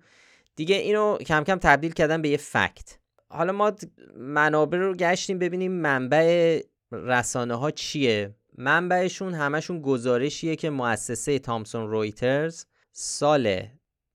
دیگه 0.59 0.77
اینو 0.77 1.16
کم 1.16 1.44
کم 1.44 1.57
تبدیل 1.57 1.92
کردن 1.92 2.23
به 2.23 2.29
یه 2.29 2.37
فکت. 2.37 2.99
حالا 3.31 3.53
ما 3.53 3.73
منابع 4.16 4.79
رو 4.79 4.94
گشتیم 4.94 5.38
ببینیم 5.38 5.73
منبع 5.73 6.61
رسانه 6.92 7.55
ها 7.55 7.71
چیه. 7.71 8.35
منبعشون 8.57 9.35
همشون 9.35 9.83
گزارشیه 9.83 10.57
که 10.57 10.71
مؤسسه 10.71 11.38
تامسون 11.38 11.90
رویترز 11.90 12.64
سال 12.92 13.62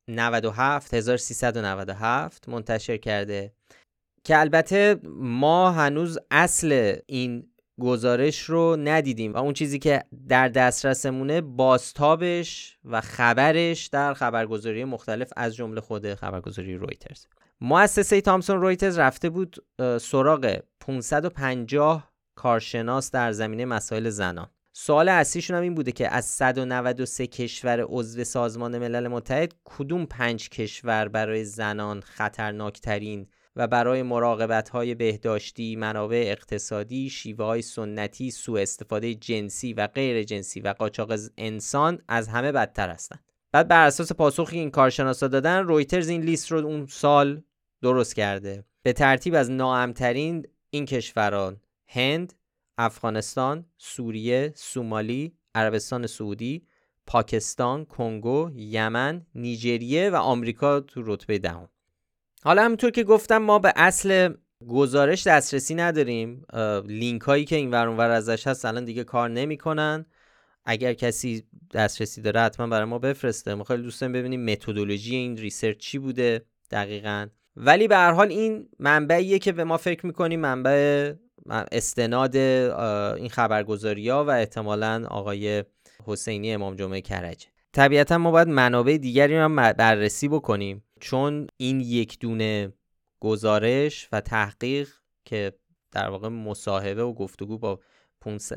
97 0.09 0.93
1397 0.93 2.49
منتشر 2.49 2.97
کرده. 2.97 3.53
که 4.23 4.39
البته 4.39 4.99
ما 5.15 5.71
هنوز 5.71 6.19
اصل 6.31 6.95
این 7.05 7.52
گزارش 7.79 8.41
رو 8.41 8.77
ندیدیم 8.79 9.33
و 9.33 9.37
اون 9.37 9.53
چیزی 9.53 9.79
که 9.79 10.03
در 10.27 10.47
دسترسمونه 10.47 11.41
بازتابش 11.41 12.77
و 12.85 13.01
خبرش 13.01 13.87
در 13.87 14.13
خبرگزاری 14.13 14.83
مختلف 14.83 15.29
از 15.37 15.55
جمله 15.55 15.81
خود 15.81 16.13
خبرگزاری 16.13 16.75
رویترز. 16.75 17.25
مؤسسه 17.61 18.21
تامسون 18.21 18.61
رویترز 18.61 18.97
رفته 18.97 19.29
بود 19.29 19.55
سراغ 20.01 20.57
550 20.79 22.13
کارشناس 22.35 23.11
در 23.11 23.31
زمینه 23.31 23.65
مسائل 23.65 24.09
زنان. 24.09 24.49
سوال 24.75 25.09
اصلیشون 25.09 25.57
هم 25.57 25.63
این 25.63 25.75
بوده 25.75 25.91
که 25.91 26.13
از 26.13 26.25
193 26.25 27.27
کشور 27.27 27.85
عضو 27.89 28.23
سازمان 28.23 28.77
ملل 28.77 29.07
متحد 29.07 29.53
کدوم 29.63 30.05
پنج 30.05 30.49
کشور 30.49 31.07
برای 31.07 31.45
زنان 31.45 32.01
خطرناکترین 32.01 33.27
و 33.55 33.67
برای 33.67 34.03
مراقبت 34.03 34.69
های 34.69 34.95
بهداشتی، 34.95 35.75
منابع 35.75 36.23
اقتصادی، 36.27 37.09
شیوه 37.09 37.45
های 37.45 37.61
سنتی، 37.61 38.31
سوء 38.31 38.61
استفاده 38.61 39.15
جنسی 39.15 39.73
و 39.73 39.87
غیر 39.87 40.23
جنسی 40.23 40.59
و 40.59 40.73
قاچاق 40.73 41.13
انسان 41.37 42.01
از 42.07 42.27
همه 42.27 42.51
بدتر 42.51 42.89
هستند. 42.89 43.31
بعد 43.51 43.67
بر 43.67 43.87
اساس 43.87 44.11
پاسخی 44.11 44.59
این 44.59 44.71
کارشناسا 44.71 45.27
دادن 45.27 45.63
رویترز 45.63 46.09
این 46.09 46.21
لیست 46.21 46.51
رو 46.51 46.65
اون 46.65 46.85
سال 46.85 47.41
درست 47.81 48.15
کرده. 48.15 48.63
به 48.83 48.93
ترتیب 48.93 49.35
از 49.35 49.51
ناامترین 49.51 50.47
این 50.69 50.85
کشوران 50.85 51.61
هند، 51.87 52.33
افغانستان، 52.77 53.65
سوریه، 53.77 54.53
سومالی، 54.55 55.33
عربستان 55.55 56.07
سعودی، 56.07 56.67
پاکستان، 57.07 57.85
کنگو، 57.85 58.51
یمن، 58.55 59.25
نیجریه 59.35 60.09
و 60.09 60.15
آمریکا 60.15 60.79
تو 60.79 61.01
رتبه 61.05 61.39
دهم. 61.39 61.69
حالا 62.43 62.63
همونطور 62.63 62.91
که 62.91 63.03
گفتم 63.03 63.37
ما 63.37 63.59
به 63.59 63.73
اصل 63.75 64.33
گزارش 64.67 65.27
دسترسی 65.27 65.75
نداریم. 65.75 66.45
لینک 66.85 67.21
هایی 67.21 67.45
که 67.45 67.55
این 67.55 67.71
ور 67.71 68.09
ازش 68.09 68.47
هست 68.47 68.65
الان 68.65 68.85
دیگه 68.85 69.03
کار 69.03 69.29
نمی‌کنن. 69.29 70.05
اگر 70.65 70.93
کسی 70.93 71.43
دسترسی 71.73 72.21
داره 72.21 72.39
حتما 72.39 72.67
برای 72.67 72.85
ما 72.85 72.99
بفرسته. 72.99 73.55
ما 73.55 73.63
خیلی 73.63 73.83
دوست 73.83 74.03
ببینیم 74.03 74.45
متدولوژی 74.45 75.15
این 75.15 75.37
research 75.37 75.77
چی 75.77 75.97
بوده 75.97 76.41
دقیقا. 76.71 77.27
ولی 77.55 77.87
به 77.87 77.95
هر 77.95 78.11
حال 78.11 78.27
این 78.27 78.69
منبعیه 78.79 79.39
که 79.39 79.51
به 79.51 79.63
ما 79.63 79.77
فکر 79.77 80.05
می‌کنیم 80.05 80.39
منبع 80.39 81.13
استناد 81.71 82.35
این 82.35 83.29
خبرگزاری 83.29 84.09
ها 84.09 84.25
و 84.25 84.29
احتمالا 84.29 85.05
آقای 85.09 85.63
حسینی 86.05 86.53
امام 86.53 86.75
جمعه 86.75 87.01
کرجه. 87.01 87.47
طبیعتا 87.73 88.17
ما 88.17 88.31
باید 88.31 88.47
منابع 88.47 88.97
دیگری 88.97 89.35
هم 89.35 89.55
بررسی 89.55 90.27
بکنیم. 90.27 90.83
چون 91.03 91.47
این 91.57 91.81
یک 91.81 92.19
دونه 92.19 92.73
گزارش 93.19 94.09
و 94.11 94.21
تحقیق 94.21 94.89
که 95.25 95.53
در 95.91 96.09
واقع 96.09 96.27
مصاحبه 96.27 97.03
و 97.03 97.13
گفتگو 97.13 97.57
با 97.57 97.79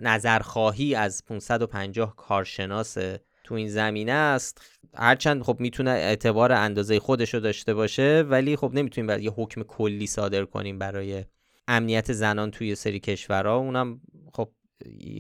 نظرخواهی 0.02 0.94
از 0.94 1.24
550 1.24 2.16
کارشناس 2.16 2.96
تو 3.44 3.54
این 3.54 3.68
زمینه 3.68 4.12
است. 4.12 4.80
هرچند 4.94 5.42
خب 5.42 5.56
می‌تونه 5.60 5.90
اعتبار 5.90 6.52
اندازه 6.52 7.00
خودش 7.00 7.34
رو 7.34 7.40
داشته 7.40 7.74
باشه 7.74 8.24
ولی 8.28 8.56
خب 8.56 8.70
نمی‌تونیم 8.74 9.06
برای 9.06 9.22
یه 9.22 9.30
حکم 9.30 9.62
کلی 9.62 10.06
صادر 10.06 10.44
کنیم 10.44 10.78
برای 10.78 11.24
امنیت 11.68 12.12
زنان 12.12 12.50
توی 12.50 12.74
سری 12.74 13.00
کشورها. 13.00 13.56
اونم 13.56 14.00
خب 14.32 14.52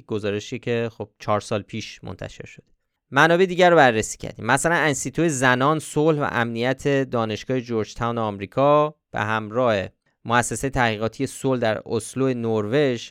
گزارشی 0.06 0.58
که 0.58 0.90
خب 0.92 1.10
چهار 1.18 1.40
سال 1.40 1.62
پیش 1.62 2.04
منتشر 2.04 2.46
شده. 2.46 2.75
منابع 3.10 3.46
دیگر 3.46 3.70
رو 3.70 3.76
بررسی 3.76 4.18
کردیم. 4.18 4.46
مثلا 4.46 4.74
انسیتو 4.74 5.28
زنان 5.28 5.78
صلح 5.78 6.20
و 6.20 6.28
امنیت 6.30 6.88
دانشگاه 7.10 7.60
جورج 7.60 7.94
تاون 7.94 8.18
آمریکا 8.18 8.94
به 9.10 9.20
همراه 9.20 9.86
مؤسسه 10.24 10.70
تحقیقاتی 10.70 11.26
صلح 11.26 11.60
در 11.60 11.82
اسلو 11.86 12.34
نروژ 12.34 13.10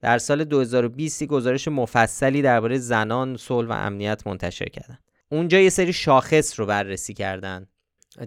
در 0.00 0.18
سال 0.18 0.44
2020 0.44 1.24
گزارش 1.24 1.68
مفصلی 1.68 2.42
درباره 2.42 2.78
زنان 2.78 3.36
صلح 3.36 3.68
و 3.68 3.72
امنیت 3.72 4.26
منتشر 4.26 4.68
کردن. 4.68 4.98
اونجا 5.28 5.60
یه 5.60 5.70
سری 5.70 5.92
شاخص 5.92 6.60
رو 6.60 6.66
بررسی 6.66 7.14
کردن. 7.14 7.66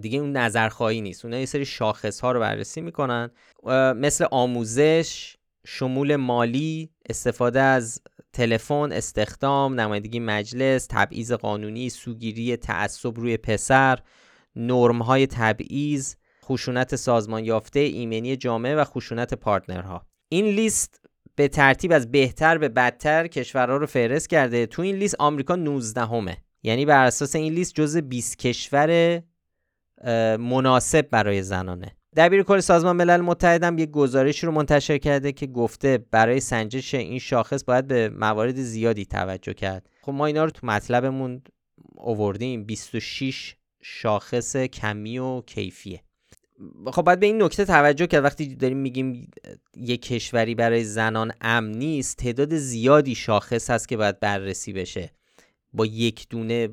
دیگه 0.00 0.18
اون 0.18 0.36
نظرخواهی 0.36 1.00
نیست. 1.00 1.24
اونها 1.24 1.40
یه 1.40 1.46
سری 1.46 1.64
شاخص 1.64 2.20
ها 2.20 2.32
رو 2.32 2.40
بررسی 2.40 2.80
می‌کنن. 2.80 3.30
مثل 3.96 4.26
آموزش 4.30 5.36
شمول 5.66 6.16
مالی 6.16 6.90
استفاده 7.08 7.60
از 7.60 8.00
تلفن 8.32 8.92
استخدام 8.92 9.80
نمایندگی 9.80 10.20
مجلس 10.20 10.86
تبعیض 10.90 11.32
قانونی 11.32 11.88
سوگیری 11.88 12.56
تعصب 12.56 13.18
روی 13.18 13.36
پسر 13.36 13.98
نرم 14.56 15.02
های 15.02 15.26
تبعیض 15.26 16.14
خشونت 16.44 16.96
سازمان 16.96 17.44
یافته 17.44 17.80
ایمنی 17.80 18.36
جامعه 18.36 18.74
و 18.74 18.84
خشونت 18.84 19.34
پارتنرها. 19.34 20.06
این 20.28 20.44
لیست 20.44 21.00
به 21.34 21.48
ترتیب 21.48 21.92
از 21.92 22.10
بهتر 22.10 22.58
به 22.58 22.68
بدتر 22.68 23.26
کشورها 23.26 23.76
رو 23.76 23.86
فهرست 23.86 24.28
کرده. 24.28 24.66
تو 24.66 24.82
این 24.82 24.96
لیست 24.96 25.16
آمریکا 25.18 25.56
19 25.56 26.00
همه 26.00 26.36
یعنی 26.62 26.86
بر 26.86 27.04
اساس 27.04 27.36
این 27.36 27.52
لیست 27.52 27.74
جز 27.74 27.96
20 27.96 28.38
کشور 28.38 29.22
مناسب 30.38 31.10
برای 31.10 31.42
زنانه. 31.42 31.96
دبیر 32.16 32.42
کل 32.42 32.60
سازمان 32.60 32.96
ملل 32.96 33.20
متحد 33.20 33.64
هم 33.64 33.78
یک 33.78 33.90
گزارشی 33.90 34.46
رو 34.46 34.52
منتشر 34.52 34.98
کرده 34.98 35.32
که 35.32 35.46
گفته 35.46 35.98
برای 36.10 36.40
سنجش 36.40 36.94
این 36.94 37.18
شاخص 37.18 37.64
باید 37.64 37.86
به 37.86 38.08
موارد 38.08 38.56
زیادی 38.56 39.04
توجه 39.04 39.54
کرد. 39.54 39.88
خب 40.02 40.12
ما 40.12 40.26
اینا 40.26 40.44
رو 40.44 40.50
تو 40.50 40.66
مطلبمون 40.66 41.42
اووردیم 41.94 42.64
26 42.64 43.56
شاخص 43.82 44.56
کمی 44.56 45.18
و 45.18 45.40
کیفیه. 45.40 46.02
خب 46.86 47.02
باید 47.02 47.20
به 47.20 47.26
این 47.26 47.42
نکته 47.42 47.64
توجه 47.64 48.06
کرد. 48.06 48.24
وقتی 48.24 48.54
داریم 48.54 48.76
میگیم 48.76 49.30
یک 49.76 50.02
کشوری 50.02 50.54
برای 50.54 50.84
زنان 50.84 51.32
امن 51.40 51.70
نیست 51.70 52.16
تعداد 52.16 52.56
زیادی 52.56 53.14
شاخص 53.14 53.70
هست 53.70 53.88
که 53.88 53.96
باید 53.96 54.20
بررسی 54.20 54.72
بشه. 54.72 55.10
با 55.72 55.86
یک 55.86 56.26
دونه 56.30 56.68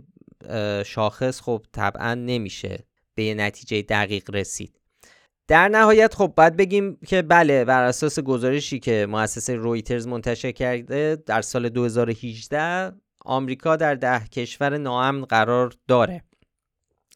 شاخص 0.86 1.42
خب 1.42 1.66
طبعا 1.72 2.14
نمیشه 2.14 2.80
به 3.16 3.24
یه 3.24 3.34
نتیجه 3.34 3.82
دقیق 3.82 4.30
رسید. 4.36 4.80
در 5.48 5.68
نهایت 5.68 6.14
خب 6.16 6.34
باید 6.38 6.58
بگیم 6.58 6.98
که 7.08 7.22
بله 7.22 7.66
بر 7.66 7.84
اساس 7.84 8.20
گزارشی 8.20 8.80
که 8.80 9.08
مؤسسه 9.10 9.56
رویترز 9.56 10.08
منتشر 10.08 10.52
کرده 10.52 11.24
در 11.26 11.42
سال 11.42 11.70
2018 11.70 12.92
آمریکا 13.26 13.76
در 13.76 13.96
ده 13.96 14.20
کشور 14.28 14.78
ناامن 14.78 15.26
قرار 15.26 15.74
داره. 15.88 16.24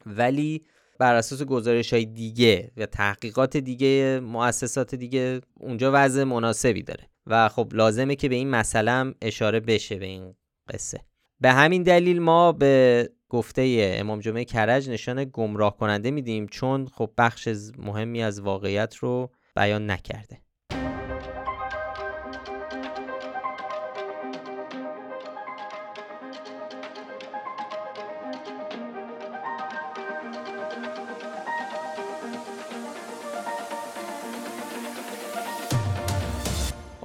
ولی 0.06 0.64
بر 0.98 1.14
اساس 1.14 1.42
گزارش 1.42 1.92
های 1.92 2.04
دیگه 2.04 2.70
و 2.76 2.86
تحقیقات 2.86 3.56
دیگه 3.56 4.20
مؤسسات 4.20 4.94
دیگه 4.94 5.40
اونجا 5.60 5.90
وضع 5.94 6.24
مناسبی 6.24 6.82
داره 6.82 7.08
و 7.26 7.48
خب 7.48 7.70
لازمه 7.74 8.16
که 8.16 8.28
به 8.28 8.34
این 8.34 8.50
مسئله 8.50 9.14
اشاره 9.22 9.60
بشه 9.60 9.96
به 9.96 10.06
این 10.06 10.34
قصه. 10.68 11.00
به 11.40 11.52
همین 11.52 11.82
دلیل 11.82 12.20
ما 12.20 12.52
به 12.52 13.08
گفته 13.32 13.94
امام 13.98 14.20
جمعه 14.20 14.44
کرج 14.44 14.90
نشان 14.90 15.24
گمراه 15.32 15.76
کننده 15.76 16.10
میدیم 16.10 16.46
چون 16.46 16.86
خب 16.86 17.10
بخش 17.18 17.48
مهمی 17.78 18.22
از 18.22 18.40
واقعیت 18.40 18.96
رو 18.96 19.30
بیان 19.56 19.90
نکرده. 19.90 20.38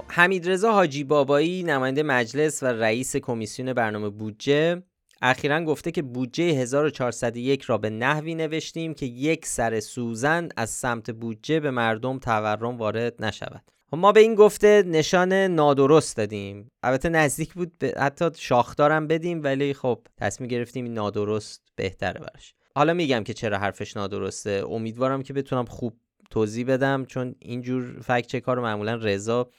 حمیدرضا 0.08 0.72
حاجی 0.72 1.04
بابایی 1.04 1.62
نماینده 1.62 2.02
مجلس 2.02 2.62
و 2.62 2.66
رئیس 2.66 3.16
کمیسیون 3.16 3.72
برنامه 3.72 4.08
بودجه 4.08 4.82
اخیرا 5.22 5.64
گفته 5.64 5.90
که 5.90 6.02
بودجه 6.02 6.44
1401 6.44 7.62
را 7.62 7.78
به 7.78 7.90
نحوی 7.90 8.34
نوشتیم 8.34 8.94
که 8.94 9.06
یک 9.06 9.46
سر 9.46 9.80
سوزن 9.80 10.48
از 10.56 10.70
سمت 10.70 11.10
بودجه 11.10 11.60
به 11.60 11.70
مردم 11.70 12.18
تورم 12.18 12.78
وارد 12.78 13.24
نشود. 13.24 13.62
خب 13.90 13.96
ما 13.96 14.12
به 14.12 14.20
این 14.20 14.34
گفته 14.34 14.82
نشان 14.86 15.32
نادرست 15.32 16.16
دادیم. 16.16 16.70
البته 16.82 17.08
نزدیک 17.08 17.54
بود 17.54 17.78
به 17.78 17.94
حتی 17.96 18.30
شاخدارم 18.36 19.06
بدیم 19.06 19.42
ولی 19.44 19.74
خب 19.74 20.06
تصمیم 20.16 20.48
گرفتیم 20.48 20.92
نادرست 20.92 21.62
بهتره 21.76 22.20
براش. 22.20 22.54
حالا 22.76 22.94
میگم 22.94 23.24
که 23.24 23.34
چرا 23.34 23.58
حرفش 23.58 23.96
نادرسته. 23.96 24.64
امیدوارم 24.68 25.22
که 25.22 25.32
بتونم 25.32 25.64
خوب 25.64 25.96
توضیح 26.30 26.66
بدم 26.66 27.04
چون 27.04 27.34
اینجور 27.38 28.00
فکت 28.00 28.26
چک 28.26 28.42
رو 28.46 28.62
معمولا 28.62 28.94
رضا 28.94 29.50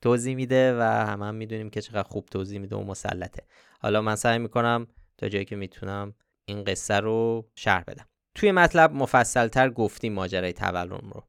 توضیح 0.00 0.34
میده 0.34 0.78
و 0.78 0.82
همه 0.82 1.26
هم 1.26 1.34
می‌دونیم 1.34 1.70
که 1.70 1.80
چقدر 1.80 2.08
خوب 2.08 2.26
توضیح 2.26 2.58
میده 2.58 2.76
و 2.76 2.84
مسلطه. 2.84 3.42
حالا 3.80 4.02
من 4.02 4.16
سعی 4.16 4.38
می‌کنم 4.38 4.86
تا 5.18 5.28
جایی 5.28 5.44
که 5.44 5.56
می‌تونم 5.56 6.14
این 6.44 6.64
قصه 6.64 6.94
رو 6.94 7.48
شرح 7.54 7.82
بدم. 7.82 8.06
توی 8.34 8.52
مطلب 8.52 8.92
مفصلتر 8.92 9.70
گفتیم 9.70 10.12
ماجرای 10.12 10.52
تورم 10.52 11.10
رو. 11.14 11.24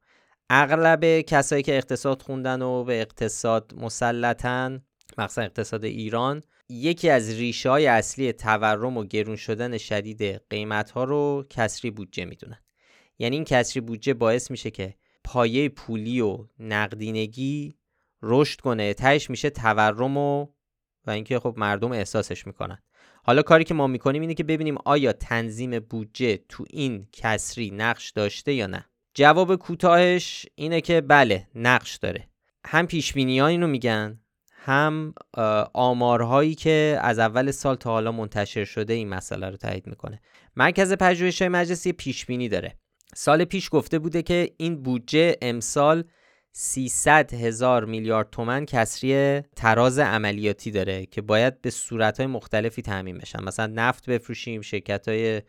اغلب 0.50 1.22
کسایی 1.22 1.64
که 1.64 1.78
اقتصاد 1.78 2.22
خوندن 2.22 2.62
و 2.62 2.84
به 2.84 3.02
اقتصاد 3.02 3.74
مسلطن 3.78 4.82
مخصوصا 5.18 5.42
اقتصاد 5.42 5.86
ایران 5.86 6.44
یکی 6.70 7.10
از 7.10 7.30
ریشه 7.30 7.70
های 7.70 7.88
اصلی 7.88 8.34
تورم 8.34 8.98
و 8.98 9.04
گرون 9.04 9.36
شدن 9.36 9.78
شدید 9.78 10.42
قیمت 10.50 10.92
ها 10.92 11.04
رو 11.04 11.46
کسری 11.50 11.92
بودجه 11.92 12.26
می‌دونن. 12.26 12.60
یعنی 13.20 13.36
این 13.36 13.46
کسری 13.46 13.82
بودجه 13.82 14.14
باعث 14.14 14.52
میشه 14.52 14.72
که 14.72 14.96
پایه 15.24 15.70
پولی 15.70 16.22
و 16.22 16.46
نقدینگی 16.60 17.76
رشد 18.22 18.62
کنه 18.62 18.94
تهش 18.94 19.30
میشه 19.30 19.50
تورم 19.50 20.18
و 20.18 20.48
و 21.08 21.12
اینکه 21.12 21.40
خب 21.40 21.54
مردم 21.58 21.92
احساسش 21.92 22.48
می‌کنن. 22.48 22.78
حالا 23.30 23.42
کاری 23.42 23.64
که 23.64 23.74
ما 23.74 23.88
می‌کنیم 23.88 24.22
اینه 24.22 24.34
که 24.34 24.44
ببینیم 24.44 24.78
آیا 24.86 25.14
تنظیم 25.14 25.80
بودجه 25.80 26.40
تو 26.50 26.66
این 26.70 27.08
کسری 27.12 27.72
نقش 27.72 28.10
داشته 28.10 28.54
یا 28.54 28.68
نه. 28.68 28.86
جواب 29.14 29.56
کوتاهش 29.56 30.46
اینه 30.56 30.82
که 30.82 31.02
بله 31.02 31.48
نقش 31.56 31.96
داره. 31.96 32.30
هم 32.66 32.88
پیش 32.88 33.18
ها 33.18 33.48
اینو 33.48 33.68
میگن 33.68 34.20
هم 34.54 35.14
آمارهایی 35.74 36.56
که 36.56 37.00
از 37.02 37.20
اول 37.20 37.52
سال 37.52 37.76
تا 37.76 37.90
حالا 37.92 38.12
منتشر 38.12 38.66
شده 38.66 38.94
این 38.94 39.10
مسئله 39.10 39.50
رو 39.50 39.58
تایید 39.58 39.88
می‌کنه. 39.88 40.22
مرکز 40.56 40.94
پژوهش‌های 40.94 41.50
مجلسی 41.50 41.92
پیش 41.92 42.26
بینی 42.26 42.50
داره. 42.50 42.78
سال 43.16 43.46
پیش 43.46 43.70
گفته 43.72 44.00
بوده 44.00 44.22
که 44.22 44.50
این 44.58 44.84
بودجه 44.84 45.36
امسال 45.42 46.04
300 46.62 47.34
هزار 47.34 47.86
میلیارد 47.86 48.30
تومن 48.30 48.66
کسری 48.66 49.42
تراز 49.56 50.00
عملیاتی 50.00 50.72
داره 50.72 51.06
که 51.06 51.22
باید 51.22 51.62
به 51.62 51.70
صورتهای 51.70 52.28
مختلفی 52.28 52.82
تعمین 52.82 53.18
بشن. 53.18 53.44
مثلا 53.44 53.74
نفت 53.76 54.10
بفروشیم 54.10 54.62
شرکت 54.62 55.08
های 55.08 55.42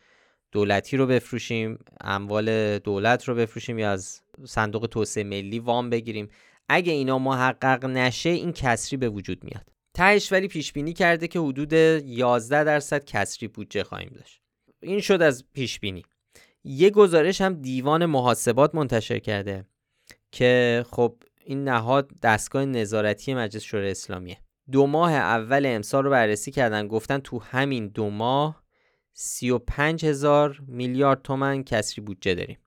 دولتی 0.52 0.96
رو 0.96 1.06
بفروشیم 1.06 1.78
اموال 2.00 2.78
دولت 2.78 3.24
رو 3.24 3.34
بفروشیم 3.34 3.78
یا 3.78 3.90
از 3.90 4.20
صندوق 4.44 4.86
توسعه 4.86 5.24
ملی 5.24 5.58
وام 5.58 5.90
بگیریم. 5.90 6.28
اگه 6.68 6.92
اینا 6.92 7.18
محقق 7.18 7.84
نشه 7.84 8.30
این 8.30 8.52
کسری 8.52 8.96
به 8.96 9.08
وجود 9.08 9.44
میاد. 9.44 9.66
تهش 9.94 10.32
ولی 10.32 10.48
پیش 10.48 10.72
بینی 10.72 10.92
کرده 10.92 11.28
که 11.28 11.38
حدود 11.38 11.72
11 11.72 12.64
درصد 12.64 13.04
کسری 13.04 13.48
بودجه 13.48 13.84
خواهیم 13.84 14.12
داشت. 14.14 14.40
این 14.82 15.00
شد 15.00 15.22
از 15.22 15.44
پیش 15.52 15.80
بینی 15.80 16.02
یه 16.64 16.90
گزارش 16.90 17.40
هم 17.40 17.54
دیوان 17.54 18.06
محاسبات 18.06 18.74
منتشر 18.74 19.18
کرده. 19.18 19.64
که 20.32 20.84
خب 20.90 21.16
این 21.44 21.64
نهاد 21.64 22.10
دستگاه 22.22 22.64
نظارتی 22.64 23.34
مجلس 23.34 23.62
شورای 23.62 23.90
اسلامیه. 23.90 24.38
دو 24.72 24.86
ماه 24.86 25.12
اول 25.12 25.66
امسال 25.66 26.04
رو 26.04 26.10
بررسی 26.10 26.50
کردن 26.50 26.88
گفتن 26.88 27.18
تو 27.18 27.38
همین 27.38 27.88
دو 27.88 28.10
ماه 28.10 28.62
35 29.12 30.04
هزار 30.04 30.62
میلیارد 30.66 31.22
تومن 31.22 31.64
کسری 31.64 32.04
بودجه 32.04 32.34
داریم. 32.34 32.58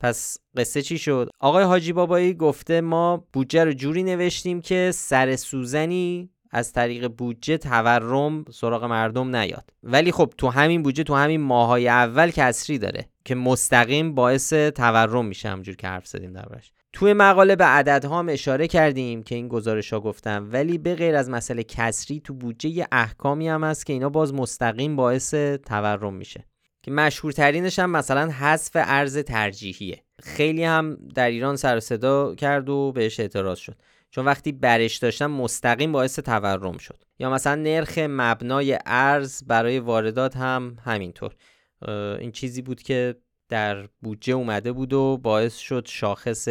پس 0.00 0.38
قصه 0.56 0.82
چی 0.82 0.98
شد؟ 0.98 1.30
آقای 1.40 1.64
حاجی 1.64 1.92
بابایی 1.92 2.34
گفته 2.34 2.80
ما 2.80 3.26
بودجه 3.32 3.64
رو 3.64 3.72
جوری 3.72 4.02
نوشتیم 4.02 4.60
که 4.60 4.90
سر 4.94 5.36
سوزنی 5.36 6.30
از 6.50 6.72
طریق 6.72 7.08
بودجه 7.08 7.58
تورم 7.58 8.44
سراغ 8.52 8.84
مردم 8.84 9.36
نیاد. 9.36 9.70
ولی 9.82 10.12
خب 10.12 10.32
تو 10.38 10.48
همین 10.48 10.82
بودجه 10.82 11.02
تو 11.02 11.14
همین 11.14 11.40
ماهای 11.40 11.88
اول 11.88 12.30
کسری 12.30 12.78
داره 12.78 13.08
که 13.24 13.34
مستقیم 13.34 14.14
باعث 14.14 14.52
تورم 14.52 15.26
میشه 15.26 15.48
همجور 15.48 15.76
که 15.76 15.86
حرف 15.86 16.06
زدیم 16.06 16.32
دربارش. 16.32 16.72
توی 16.96 17.12
مقاله 17.12 17.56
به 17.56 17.64
عددها 17.64 18.18
هم 18.18 18.28
اشاره 18.28 18.68
کردیم 18.68 19.22
که 19.22 19.34
این 19.34 19.48
گزارش 19.48 19.92
ها 19.92 20.00
گفتم 20.00 20.48
ولی 20.52 20.78
به 20.78 20.94
غیر 20.94 21.16
از 21.16 21.30
مسئله 21.30 21.62
کسری 21.62 22.20
تو 22.20 22.34
بودجه 22.34 22.86
احکامی 22.92 23.48
هم 23.48 23.64
هست 23.64 23.86
که 23.86 23.92
اینا 23.92 24.08
باز 24.08 24.34
مستقیم 24.34 24.96
باعث 24.96 25.34
تورم 25.66 26.14
میشه. 26.14 26.44
که 26.82 26.90
مشهورترینش 26.90 27.78
هم 27.78 27.90
مثلا 27.90 28.30
حذف 28.30 28.70
ارز 28.74 29.18
ترجیحیه. 29.18 30.02
خیلی 30.22 30.64
هم 30.64 30.98
در 31.14 31.28
ایران 31.28 31.56
سر 31.56 31.80
صدا 31.80 32.34
کرد 32.34 32.68
و 32.68 32.92
بهش 32.92 33.20
اعتراض 33.20 33.58
شد. 33.58 33.76
چون 34.10 34.24
وقتی 34.24 34.52
برش 34.52 34.96
داشتن 34.96 35.26
مستقیم 35.26 35.92
باعث 35.92 36.18
تورم 36.18 36.78
شد. 36.78 37.04
یا 37.18 37.30
مثلا 37.30 37.54
نرخ 37.54 37.98
مبنای 37.98 38.78
ارز 38.86 39.44
برای 39.44 39.78
واردات 39.78 40.36
هم 40.36 40.76
همینطور. 40.84 41.34
این 42.18 42.32
چیزی 42.32 42.62
بود 42.62 42.82
که 42.82 43.16
در 43.48 43.88
بودجه 44.02 44.34
اومده 44.34 44.72
بود 44.72 44.92
و 44.92 45.18
باعث 45.22 45.56
شد 45.56 45.86
شاخص 45.86 46.48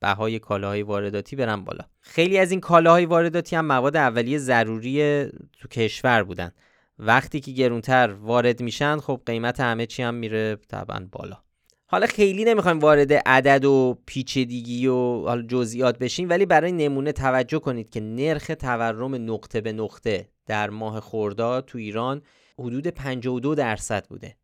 بهای 0.00 0.38
کالاهای 0.38 0.82
وارداتی 0.82 1.36
برن 1.36 1.64
بالا. 1.64 1.84
خیلی 2.00 2.38
از 2.38 2.50
این 2.50 2.60
کالاهای 2.60 3.06
وارداتی 3.06 3.56
هم 3.56 3.66
مواد 3.66 3.96
اولیه 3.96 4.38
ضروری 4.38 5.24
تو 5.60 5.68
کشور 5.70 6.22
بودن. 6.22 6.50
وقتی 6.98 7.40
که 7.40 7.52
گرونتر 7.52 8.12
وارد 8.12 8.62
میشن 8.62 8.98
خب 8.98 9.20
قیمت 9.26 9.60
همه 9.60 9.86
چی 9.86 10.02
هم 10.02 10.14
میره 10.14 10.56
طبعا 10.68 11.08
بالا. 11.12 11.36
حالا 11.86 12.06
خیلی 12.06 12.44
نمی‌خوایم 12.44 12.78
وارد 12.78 13.12
عدد 13.12 13.64
و 13.64 13.98
پیچیدگی 14.06 14.86
و 14.86 15.22
حالا 15.22 15.42
جزئیات 15.42 15.98
بشیم 15.98 16.28
ولی 16.28 16.46
برای 16.46 16.72
نمونه 16.72 17.12
توجه 17.12 17.58
کنید 17.58 17.90
که 17.90 18.00
نرخ 18.00 18.50
تورم 18.60 19.14
نقطه 19.32 19.60
به 19.60 19.72
نقطه 19.72 20.28
در 20.46 20.70
ماه 20.70 21.00
خرداد 21.00 21.64
تو 21.64 21.78
ایران 21.78 22.22
حدود 22.58 22.86
52 22.86 23.54
درصد 23.54 24.06
بوده. 24.06 24.36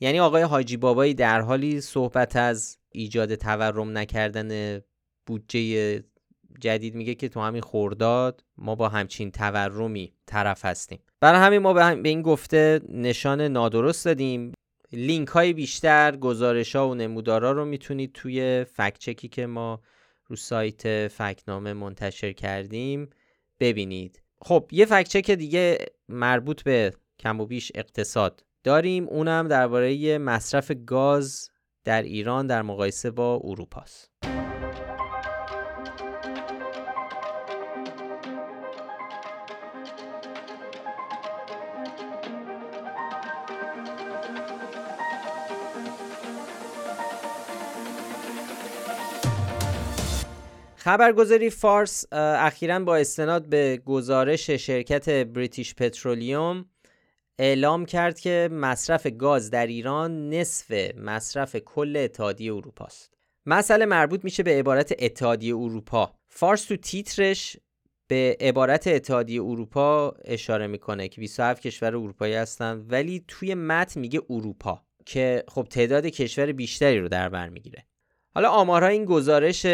یعنی 0.00 0.20
آقای 0.20 0.42
حاجی 0.42 0.76
بابایی 0.76 1.14
در 1.14 1.40
حالی 1.40 1.80
صحبت 1.80 2.36
از 2.36 2.78
ایجاد 2.96 3.34
تورم 3.34 3.98
نکردن 3.98 4.80
بودجه 5.26 6.04
جدید 6.60 6.94
میگه 6.94 7.14
که 7.14 7.28
تو 7.28 7.40
همین 7.40 7.62
خورداد 7.62 8.44
ما 8.58 8.74
با 8.74 8.88
همچین 8.88 9.30
تورمی 9.30 10.12
طرف 10.26 10.64
هستیم. 10.64 10.98
برای 11.20 11.40
همین 11.40 11.58
ما 11.58 11.72
به 11.72 12.08
این 12.08 12.22
گفته 12.22 12.80
نشان 12.88 13.40
نادرست 13.40 14.04
دادیم. 14.04 14.52
لینک 14.92 15.28
های 15.28 15.52
بیشتر 15.52 16.16
گزارش 16.16 16.76
ها 16.76 16.88
و 16.88 16.94
نمودارا 16.94 17.52
رو 17.52 17.64
می‌تونید 17.64 18.12
توی 18.12 18.64
فکت 18.64 18.98
چکی 18.98 19.28
که 19.28 19.46
ما 19.46 19.80
رو 20.26 20.36
سایت 20.36 21.08
فکنامه 21.08 21.72
منتشر 21.72 22.32
کردیم 22.32 23.10
ببینید. 23.60 24.22
خب 24.40 24.68
یه 24.72 24.84
فکت 24.84 25.08
چک 25.08 25.30
دیگه 25.30 25.78
مربوط 26.08 26.62
به 26.62 26.92
کم 27.18 27.40
و 27.40 27.46
بیش 27.46 27.72
اقتصاد 27.74 28.44
داریم. 28.64 29.08
اونم 29.08 29.48
درباره 29.48 30.18
مصرف 30.18 30.72
گاز 30.86 31.50
در 31.86 32.02
ایران 32.02 32.46
در 32.46 32.62
مقایسه 32.62 33.10
با 33.10 33.40
اروپاست. 33.44 34.10
خبرگزاری 50.76 51.50
فارس 51.50 52.04
اخیرا 52.12 52.78
با 52.78 52.96
استناد 52.96 53.46
به 53.48 53.82
گزارش 53.86 54.50
شرکت 54.50 55.10
بریتیش 55.10 55.74
پترولیوم 55.74 56.64
اعلام 57.38 57.86
کرد 57.86 58.20
که 58.20 58.48
مصرف 58.52 59.06
گاز 59.06 59.50
در 59.50 59.66
ایران 59.66 60.30
نصف 60.30 60.94
مصرف 60.96 61.56
کل 61.56 61.96
اتحادیه 61.96 62.54
اروپا 62.54 62.84
است. 62.84 63.14
مسئله 63.46 63.86
مربوط 63.86 64.24
میشه 64.24 64.42
به 64.42 64.58
عبارت 64.58 64.94
اتحادیه 64.98 65.56
اروپا. 65.56 66.12
فارس 66.28 66.64
تو 66.64 66.76
تیترش 66.76 67.56
به 68.08 68.36
عبارت 68.40 68.86
اتحادیه 68.86 69.42
اروپا 69.42 70.14
اشاره 70.24 70.66
می‌کنه 70.66 71.08
که 71.08 71.20
27 71.20 71.62
کشور 71.62 71.96
اروپایی 71.96 72.34
هستن 72.34 72.86
ولی 72.88 73.24
توی 73.28 73.54
متن 73.54 74.00
میگه 74.00 74.22
اروپا 74.30 74.82
که 75.06 75.44
خب 75.48 75.66
تعداد 75.70 76.06
کشور 76.06 76.52
بیشتری 76.52 77.00
رو 77.00 77.08
در 77.08 77.28
بر 77.28 77.48
می‌گیره. 77.48 77.86
حالا 78.34 78.48
آمارهای 78.48 78.92
این 78.92 79.04
گزارش 79.04 79.66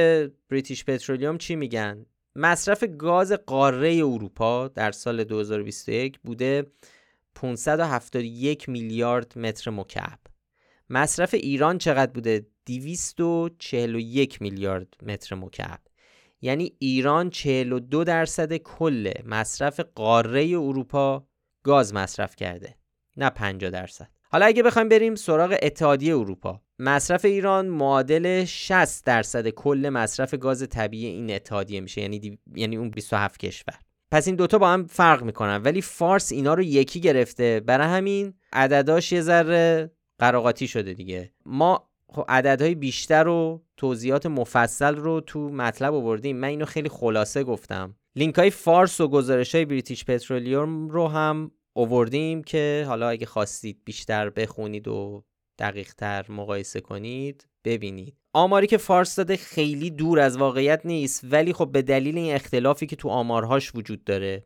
بریتیش 0.48 0.84
پترولیوم 0.84 1.38
چی 1.38 1.56
میگن؟ 1.56 2.06
مصرف 2.36 2.84
گاز 2.98 3.32
قاره 3.32 3.96
اروپا 3.96 4.68
در 4.68 4.92
سال 4.92 5.24
2021 5.24 6.18
بوده 6.24 6.66
571 7.34 8.68
میلیارد 8.68 9.38
متر 9.38 9.70
مکعب. 9.70 10.18
مصرف 10.90 11.34
ایران 11.34 11.78
چقدر 11.78 12.12
بوده؟ 12.12 12.46
241 12.66 14.42
میلیارد 14.42 14.94
متر 15.02 15.36
مکعب. 15.36 15.80
یعنی 16.40 16.76
ایران 16.78 17.30
42 17.30 18.04
درصد 18.04 18.56
کل 18.56 19.12
مصرف 19.24 19.80
قاره 19.80 20.44
اروپا 20.44 21.26
گاز 21.62 21.94
مصرف 21.94 22.36
کرده. 22.36 22.74
نه 23.16 23.30
50 23.30 23.70
درصد. 23.70 24.08
حالا 24.32 24.46
اگه 24.46 24.62
بخوایم 24.62 24.88
بریم 24.88 25.14
سراغ 25.14 25.56
اتحادیه 25.62 26.16
اروپا 26.16 26.62
مصرف 26.78 27.24
ایران 27.24 27.66
معادل 27.66 28.44
60 28.44 29.04
درصد 29.04 29.48
کل 29.48 29.88
مصرف 29.88 30.34
گاز 30.34 30.68
طبیعی 30.68 31.06
این 31.06 31.34
اتحادیه 31.34 31.80
میشه 31.80 32.00
یعنی 32.00 32.18
دی... 32.18 32.38
یعنی 32.54 32.76
اون 32.76 32.90
27 32.90 33.40
کشور 33.40 33.74
پس 34.12 34.26
این 34.26 34.36
دوتا 34.36 34.58
با 34.58 34.68
هم 34.68 34.86
فرق 34.86 35.22
می‌کنن. 35.22 35.62
ولی 35.62 35.82
فارس 35.82 36.32
اینا 36.32 36.54
رو 36.54 36.62
یکی 36.62 37.00
گرفته. 37.00 37.60
برای 37.60 37.86
همین 37.86 38.34
عدداش 38.52 39.12
یه 39.12 39.20
ذره 39.20 39.90
قراقاتی 40.18 40.68
شده 40.68 40.94
دیگه. 40.94 41.32
ما 41.46 41.90
خب 42.08 42.24
عددهای 42.28 42.74
بیشتر 42.74 43.28
و 43.28 43.62
توضیحات 43.76 44.26
مفصل 44.26 44.96
رو 44.96 45.20
تو 45.20 45.48
مطلب 45.48 45.94
آوردیم. 45.94 46.36
من 46.36 46.48
اینو 46.48 46.64
خیلی 46.64 46.88
خلاصه 46.88 47.44
گفتم. 47.44 47.96
لینک 48.16 48.34
های 48.34 48.50
فارس 48.50 49.00
و 49.00 49.08
گزارش 49.08 49.54
های 49.54 49.64
بریتیش 49.64 50.04
پترولیوم 50.04 50.88
رو 50.88 51.08
هم 51.08 51.50
اووردیم 51.72 52.42
که 52.42 52.84
حالا 52.88 53.08
اگه 53.08 53.26
خواستید 53.26 53.80
بیشتر 53.84 54.30
بخونید 54.30 54.88
و 54.88 55.24
دقیق 55.58 55.94
تر 55.94 56.26
مقایسه 56.28 56.80
کنید 56.80 57.48
ببینید. 57.64 58.21
آماری 58.32 58.66
که 58.66 58.76
فارس 58.76 59.16
داده 59.16 59.36
خیلی 59.36 59.90
دور 59.90 60.20
از 60.20 60.36
واقعیت 60.36 60.80
نیست 60.84 61.24
ولی 61.24 61.52
خب 61.52 61.72
به 61.72 61.82
دلیل 61.82 62.18
این 62.18 62.34
اختلافی 62.34 62.86
که 62.86 62.96
تو 62.96 63.08
آمارهاش 63.08 63.74
وجود 63.74 64.04
داره 64.04 64.44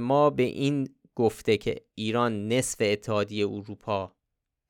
ما 0.00 0.30
به 0.30 0.42
این 0.42 0.88
گفته 1.14 1.56
که 1.56 1.76
ایران 1.94 2.48
نصف 2.48 2.76
اتحادیه 2.80 3.46
اروپا 3.46 4.12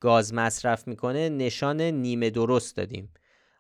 گاز 0.01 0.35
مصرف 0.35 0.89
می‌کنه 0.89 1.29
نشان 1.29 1.81
نیمه 1.81 2.31
درست 2.31 2.77
دادیم. 2.77 3.13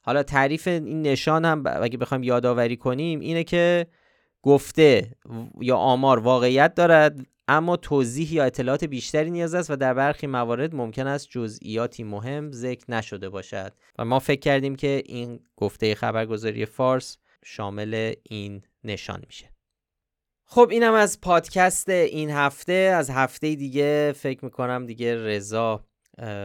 حالا 0.03 0.23
تعریف 0.23 0.67
این 0.69 1.03
نشان 1.03 1.45
هم 1.45 1.65
اگه 1.67 1.99
بخوایم 1.99 2.23
یادآوری 2.23 2.77
کنیم 2.77 3.21
اینه 3.21 3.45
که 3.45 3.87
گفته 4.43 5.11
یا 5.61 5.77
آمار 5.77 6.19
واقعیت 6.19 6.75
دارد 6.75 7.27
اما 7.49 7.77
توضیح 7.77 8.35
یا 8.35 8.45
اطلاعات 8.45 8.85
بیشتری 8.85 9.31
نیاز 9.31 9.55
است 9.55 9.71
و 9.71 9.77
در 9.77 9.95
برخی 9.95 10.27
موارد 10.27 10.75
ممکن 10.75 11.07
است 11.07 11.29
جزئیاتی 11.31 12.05
مهم 12.05 12.53
ذکر 12.53 12.85
نشده 12.89 13.29
باشد. 13.29 13.73
و 13.99 14.05
ما 14.05 14.19
فکر 14.19 14.41
کردیم 14.41 14.77
که 14.77 15.03
این 15.07 15.41
گفته 15.57 15.95
خبرگزاری 15.95 16.67
فارس 16.67 17.19
شامل 17.45 18.13
این 18.23 18.63
نشان 18.85 19.23
میشه. 19.27 19.51
خب 20.45 20.69
اینم 20.71 20.95
از 20.95 21.21
پادکست 21.21 21.89
این 21.89 22.31
هفته. 22.31 22.73
از 22.73 23.11
هفته 23.11 23.55
دیگه 23.55 24.13
فکر 24.17 24.45
می‌کنم 24.45 24.87
دیگه 24.87 25.25
رضا 25.25 25.85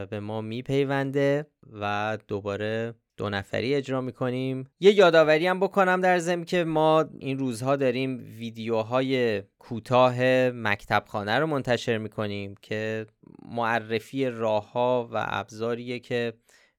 به 0.09 0.19
ما 0.19 0.41
میپیونده 0.41 1.45
و 1.73 2.17
دوباره 2.27 2.93
دو 3.17 3.29
نفری 3.29 3.75
اجرا 3.75 4.01
می‌کنیم. 4.01 4.69
یه 4.79 4.91
یادآوری 4.91 5.47
هم 5.47 5.59
بکنم 5.59 6.01
در 6.01 6.19
ضمن 6.19 6.43
که 6.43 6.63
ما 6.63 7.05
این 7.19 7.39
روزها 7.39 7.75
داریم 7.75 8.17
ویدیوهای 8.37 9.41
کوتاه 9.59 10.19
مکتب 10.49 11.03
خانه 11.07 11.39
رو 11.39 11.47
منتشر 11.47 11.97
می‌کنیم 11.97 12.55
که 12.61 13.05
معرفی 13.45 14.25
راه 14.25 14.71
ها 14.71 15.09
و 15.11 15.25
ابزاریه 15.27 15.99
که 15.99 16.33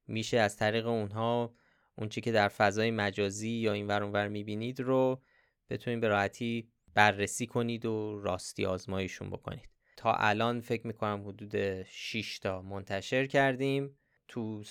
میشه 0.06 0.38
از 0.38 0.56
طریق 0.56 0.86
اونها 0.86 1.54
اون 1.98 2.08
که 2.08 2.32
در 2.32 2.48
فضای 2.48 2.90
مجازی 2.90 3.50
یا 3.50 3.72
این 3.72 3.86
ور 3.86 4.02
اونور 4.02 4.28
می‌بینید 4.28 4.80
رو 4.80 5.22
بتونید 5.70 6.00
به 6.00 6.08
راحتی 6.08 6.68
بررسی 6.94 7.46
کنید 7.46 7.86
و 7.86 8.20
راستی 8.22 8.66
آزمایشون 8.66 9.30
بکنید. 9.30 9.68
تا 9.96 10.12
الان 10.12 10.60
فکر 10.60 10.86
می‌کنم 10.86 11.22
حدود 11.26 11.82
6 11.82 12.38
تا 12.38 12.62
منتشر 12.62 13.26
کردیم. 13.26 13.98
تو 14.28 14.62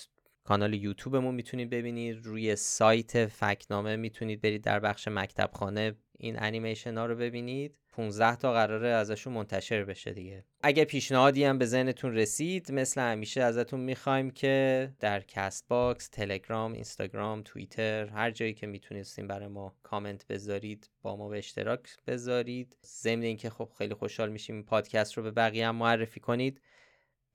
کانال 0.47 0.73
یوتیوبمون 0.73 1.35
می‌تونید 1.35 1.69
ببینید. 1.69 2.25
روی 2.25 2.55
سایت 2.55 3.25
فکتنامه 3.25 3.95
می‌تونید 3.95 4.41
برید 4.41 4.63
در 4.63 4.79
بخش 4.79 5.07
مکتب 5.07 5.49
خانه 5.53 5.95
این 6.17 6.35
انیمیشن 6.39 6.97
ها 6.97 7.05
رو 7.05 7.15
ببینید. 7.15 7.77
15 7.91 8.35
تا 8.35 8.53
قراره 8.53 8.89
ازشون 8.89 9.33
منتشر 9.33 9.83
بشه 9.83 10.13
دیگه. 10.13 10.43
اگه 10.63 10.85
پیشنهادی 10.85 11.43
هم 11.43 11.57
به 11.57 11.65
ذهنتون 11.65 12.13
رسید 12.13 12.71
مثل 12.71 13.01
همیشه 13.01 13.41
ازتون 13.41 13.79
می‌خوایم 13.79 14.31
که 14.31 14.89
در 14.99 15.19
کست 15.19 15.67
باکس 15.67 16.07
تلگرام 16.07 16.73
اینستاگرام 16.73 17.41
توییتر 17.45 18.05
هر 18.05 18.31
جایی 18.31 18.53
که 18.53 18.67
می‌تونستیم 18.67 19.27
برای 19.27 19.47
ما 19.47 19.75
کامنت 19.83 20.27
بذارید 20.27 20.89
با 21.01 21.15
ما 21.15 21.29
به 21.29 21.37
اشتراک 21.37 21.81
بذارید. 22.07 22.77
ضمن 22.85 23.21
اینکه 23.21 23.49
خب 23.49 23.69
خیلی 23.77 23.93
خوشحال 23.93 24.29
میشیم 24.29 24.63
پادکست 24.63 25.13
رو 25.13 25.23
به 25.23 25.31
بقیه 25.31 25.67
هم 25.67 25.75
معرفی 25.75 26.19
کنید. 26.19 26.61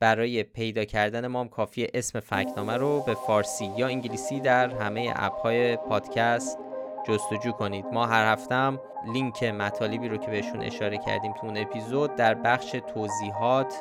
برای 0.03 0.43
پیدا 0.43 0.85
کردن 0.85 1.27
ما 1.27 1.41
هم 1.41 1.49
کافی 1.49 1.89
اسم 1.95 2.21
فکنامه 2.21 2.77
رو 2.77 3.01
به 3.01 3.15
فارسی 3.15 3.71
یا 3.77 3.87
انگلیسی 3.87 4.41
در 4.41 4.69
همه 4.69 5.13
اپ 5.17 5.41
های 5.41 5.77
پادکست 5.77 6.59
جستجو 7.09 7.53
کنید. 7.53 7.85
ما 7.87 8.07
هر 8.07 8.33
هفته 8.33 8.55
هم 8.55 8.81
لینک 9.13 9.45
مطالبی 9.45 10.09
رو 10.09 10.17
که 10.17 10.31
بهشون 10.31 10.63
اشاره 10.63 10.99
کردیم 10.99 11.33
تو 11.33 11.47
اون 11.47 11.57
اپیزود 11.57 12.17
در 12.17 12.35
بخش 12.35 12.77
توضیحات 12.95 13.75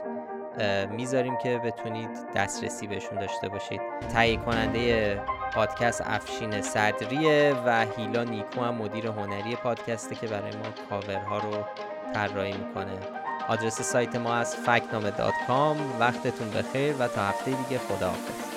می‌ذاریم 0.91 1.37
که 1.37 1.57
بتونید 1.57 2.09
دسترسی 2.35 2.87
بهشون 2.87 3.19
داشته 3.19 3.49
باشید. 3.49 3.81
تهیه 4.13 4.37
کننده 4.37 5.15
پادکست 5.53 6.03
افشین 6.05 6.61
صدریه 6.61 7.53
و 7.65 7.85
هیلا 7.97 8.23
نیکو 8.23 8.61
هم 8.61 8.75
مدیر 8.75 9.07
هنری 9.07 9.55
پادکسته 9.55 10.15
که 10.15 10.27
برای 10.27 10.51
ما 10.51 10.89
کاورها 10.89 11.37
رو 11.37 11.63
طراحی 12.13 12.53
می‌کنه. 12.53 13.20
آدرس 13.51 13.81
سایت 13.81 14.15
ما 14.15 14.33
از 14.33 14.55
فکنامه 14.55 15.11
وقتتون 15.99 16.49
بخیر 16.49 16.95
و 16.99 17.07
تا 17.07 17.21
هفته 17.21 17.51
دیگه 17.51 17.77
خداحافظ. 17.77 18.50